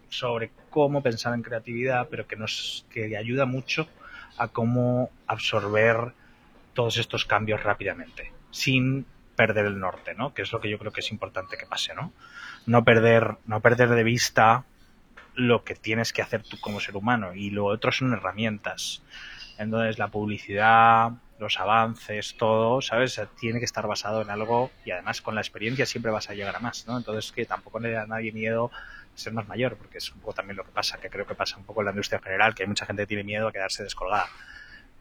sobre 0.09 0.51
cómo 0.69 1.01
pensar 1.01 1.33
en 1.35 1.43
creatividad, 1.43 2.09
pero 2.11 2.27
que 2.27 2.35
nos 2.35 2.85
que 2.91 3.17
ayuda 3.17 3.47
mucho 3.47 3.87
a 4.37 4.49
cómo 4.49 5.11
absorber 5.29 6.13
todos 6.75 6.97
estos 6.97 7.25
cambios 7.25 7.63
rápidamente, 7.63 8.33
sin 8.51 9.07
perder 9.37 9.67
el 9.67 9.79
norte, 9.79 10.15
¿no? 10.15 10.35
Que 10.35 10.43
es 10.43 10.53
lo 10.53 10.61
que 10.61 10.71
yo 10.71 10.79
creo 10.79 10.93
que 10.93 11.01
es 11.01 11.13
importante 11.13 11.57
que 11.57 11.67
pase, 11.67 11.95
¿no? 11.95 12.13
No 12.67 12.85
perder, 12.85 13.37
no 13.47 13.61
perder 13.61 13.91
de 13.91 14.03
vista 14.03 14.65
lo 15.35 15.63
que 15.65 15.75
tienes 15.77 16.13
que 16.13 16.23
hacer 16.23 16.43
tú 16.43 16.59
como 16.61 16.81
ser 16.81 16.97
humano 16.97 17.33
y 17.35 17.51
lo 17.51 17.67
otro 17.67 17.93
son 17.93 18.13
herramientas. 18.13 19.03
Entonces 19.63 19.99
la 19.99 20.09
publicidad, 20.09 21.13
los 21.39 21.59
avances, 21.59 22.37
todo, 22.37 22.81
¿sabes? 22.81 23.21
Tiene 23.39 23.59
que 23.59 23.65
estar 23.65 23.87
basado 23.87 24.23
en 24.23 24.31
algo 24.31 24.71
y 24.85 24.91
además 24.91 25.23
con 25.23 25.35
la 25.35 25.41
experiencia 25.41 25.87
siempre 25.87 26.13
vas 26.13 26.31
a 26.31 26.35
llegar 26.35 26.57
a 26.57 26.61
más, 26.61 26.87
¿no? 26.87 26.99
Entonces 26.99 27.33
que 27.33 27.45
tampoco 27.45 27.81
le 27.81 27.93
da 27.93 28.03
a 28.03 28.07
nadie 28.07 28.33
miedo 28.33 28.71
ser 29.15 29.33
más 29.33 29.47
mayor, 29.47 29.77
porque 29.77 29.99
es 29.99 30.11
un 30.13 30.21
poco 30.21 30.35
también 30.35 30.57
lo 30.57 30.65
que 30.65 30.71
pasa, 30.71 30.99
que 30.99 31.11
creo 31.11 31.27
que 31.27 31.35
pasa 31.35 31.59
un 31.59 31.65
poco 31.65 31.83
en 31.83 31.87
la 31.87 31.93
industria 31.93 32.17
en 32.19 32.25
general, 32.25 32.55
que 32.55 32.63
hay 32.63 32.69
mucha 32.69 32.87
gente 32.87 33.03
que 33.03 33.09
tiene 33.09 33.25
miedo 33.25 33.49
a 33.49 33.53
quedarse 33.53 33.83
descolgada 33.83 34.27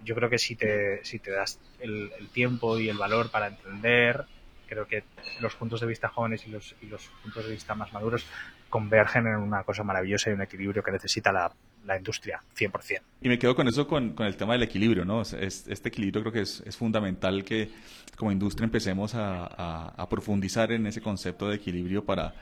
yo 0.03 0.15
creo 0.15 0.29
que 0.29 0.37
si 0.37 0.55
te, 0.55 1.03
si 1.03 1.19
te 1.19 1.31
das 1.31 1.59
el, 1.79 2.11
tiempo 2.33 2.79
y 2.79 2.89
el 2.89 2.97
valor 2.97 3.29
para 3.29 3.47
entender, 3.47 4.25
creo 4.67 4.87
que 4.87 5.03
los 5.39 5.55
puntos 5.55 5.81
de 5.81 5.87
vista 5.87 6.09
jóvenes 6.09 6.45
y 6.47 6.51
los, 6.51 6.75
y 6.81 6.87
los 6.87 7.07
puntos 7.23 7.45
de 7.45 7.51
vista 7.51 7.75
más 7.75 7.93
maduros 7.93 8.25
convergen 8.69 9.27
en 9.27 9.35
una 9.35 9.63
cosa 9.63 9.83
maravillosa 9.83 10.29
y 10.29 10.33
un 10.33 10.41
equilibrio 10.41 10.83
que 10.83 10.91
necesita 10.91 11.31
la, 11.31 11.51
la 11.85 11.97
industria, 11.97 12.41
100%. 12.57 13.01
Y 13.21 13.29
me 13.29 13.39
quedo 13.39 13.55
con 13.55 13.67
eso, 13.67 13.87
con, 13.87 14.13
con 14.13 14.25
el 14.25 14.35
tema 14.35 14.53
del 14.53 14.63
equilibrio, 14.63 15.05
¿no? 15.05 15.21
este 15.21 15.89
equilibrio 15.89 16.21
creo 16.21 16.33
que 16.33 16.41
es, 16.41 16.61
es 16.65 16.77
fundamental 16.77 17.43
que 17.43 17.69
como 18.15 18.31
industria 18.31 18.65
empecemos 18.65 19.15
a, 19.15 19.45
a 19.89 20.09
profundizar 20.09 20.71
en 20.71 20.85
ese 20.87 21.01
concepto 21.01 21.49
de 21.49 21.55
equilibrio 21.55 22.03
para 22.03 22.33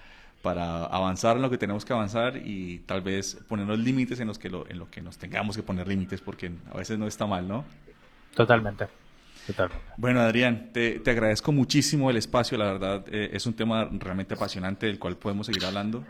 para 0.41 0.85
avanzar 0.85 1.35
en 1.35 1.41
lo 1.41 1.49
que 1.49 1.57
tenemos 1.57 1.83
que 1.83 1.93
avanzar 1.93 2.37
y 2.37 2.79
tal 2.85 3.01
vez 3.01 3.37
ponernos 3.47 3.77
límites 3.77 4.19
en 4.19 4.27
los 4.27 4.39
que 4.39 4.47
en 4.47 4.79
lo 4.79 4.89
que 4.89 5.01
nos 5.01 5.17
tengamos 5.17 5.55
que 5.55 5.63
poner 5.63 5.87
límites 5.87 6.21
porque 6.21 6.51
a 6.71 6.77
veces 6.77 6.97
no 6.97 7.07
está 7.07 7.25
mal, 7.25 7.47
¿no? 7.47 7.65
Totalmente. 8.35 8.87
Bueno, 9.97 10.19
Adrián, 10.21 10.69
te, 10.71 11.01
agradezco 11.07 11.51
muchísimo 11.51 12.09
el 12.09 12.17
espacio, 12.17 12.57
la 12.57 12.65
verdad 12.65 13.05
eh, 13.11 13.31
es 13.33 13.45
un 13.47 13.53
tema 13.53 13.89
realmente 13.91 14.35
apasionante 14.35 14.85
del 14.85 14.99
cual 14.99 15.17
podemos 15.17 15.47
seguir 15.47 15.65
hablando. 15.65 16.05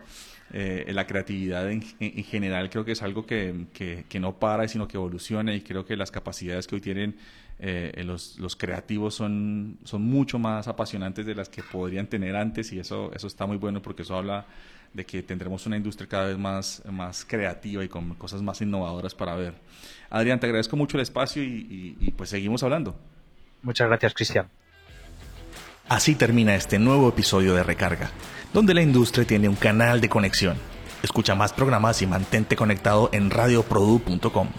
Eh, 0.51 0.89
la 0.93 1.05
creatividad 1.05 1.69
en, 1.69 1.81
general 2.23 2.71
creo 2.71 2.83
que 2.83 2.93
es 2.93 3.03
algo 3.03 3.25
que, 3.25 3.65
que, 3.71 4.19
no 4.19 4.39
para, 4.39 4.67
sino 4.67 4.87
que 4.87 4.97
evoluciona 4.97 5.53
y 5.53 5.61
creo 5.61 5.85
que 5.85 5.95
las 5.95 6.09
capacidades 6.09 6.65
que 6.65 6.75
hoy 6.75 6.81
tienen 6.81 7.15
eh, 7.59 8.01
los, 8.03 8.39
los, 8.39 8.55
creativos 8.55 9.13
son, 9.13 9.77
son 9.83 10.01
mucho 10.01 10.39
más 10.39 10.67
apasionantes 10.67 11.27
de 11.27 11.35
las 11.35 11.49
que 11.49 11.61
podrían 11.61 12.07
tener 12.07 12.35
antes 12.35 12.71
y 12.73 12.79
eso, 12.79 13.11
eso 13.13 13.27
está 13.27 13.45
muy 13.45 13.57
bueno 13.57 13.81
porque 13.81 14.01
eso 14.01 14.17
habla 14.17 14.45
de 14.93 15.05
que 15.05 15.21
tendremos 15.21 15.67
una 15.67 15.77
industria 15.77 16.09
cada 16.09 16.25
vez 16.25 16.37
más, 16.37 16.81
más 16.89 17.25
creativa 17.25 17.83
y 17.83 17.89
con 17.89 18.15
cosas 18.15 18.41
más 18.41 18.59
innovadoras 18.61 19.13
para 19.13 19.35
ver. 19.35 19.53
Adrián, 20.09 20.39
te 20.39 20.47
agradezco 20.47 20.75
mucho 20.75 20.97
el 20.97 21.01
espacio 21.01 21.43
y, 21.43 21.95
y 21.99 22.11
pues 22.11 22.31
seguimos 22.31 22.63
hablando. 22.63 22.95
Muchas 23.61 23.87
gracias, 23.87 24.13
Cristian. 24.15 24.49
Así 25.89 26.13
termina 26.13 26.53
este 26.53 26.77
nuevo 26.77 27.09
episodio 27.09 27.55
de 27.55 27.63
Recarga, 27.63 28.11
donde 28.53 28.75
la 28.75 28.83
industria 28.83 29.25
tiene 29.25 29.49
un 29.49 29.55
canal 29.55 29.99
de 30.01 30.07
conexión. 30.07 30.55
Escucha 31.01 31.33
más 31.33 31.51
programas 31.51 32.03
y 32.03 32.07
mantente 32.07 32.55
conectado 32.55 33.09
en 33.11 33.31
radioprodu.com. 33.31 34.49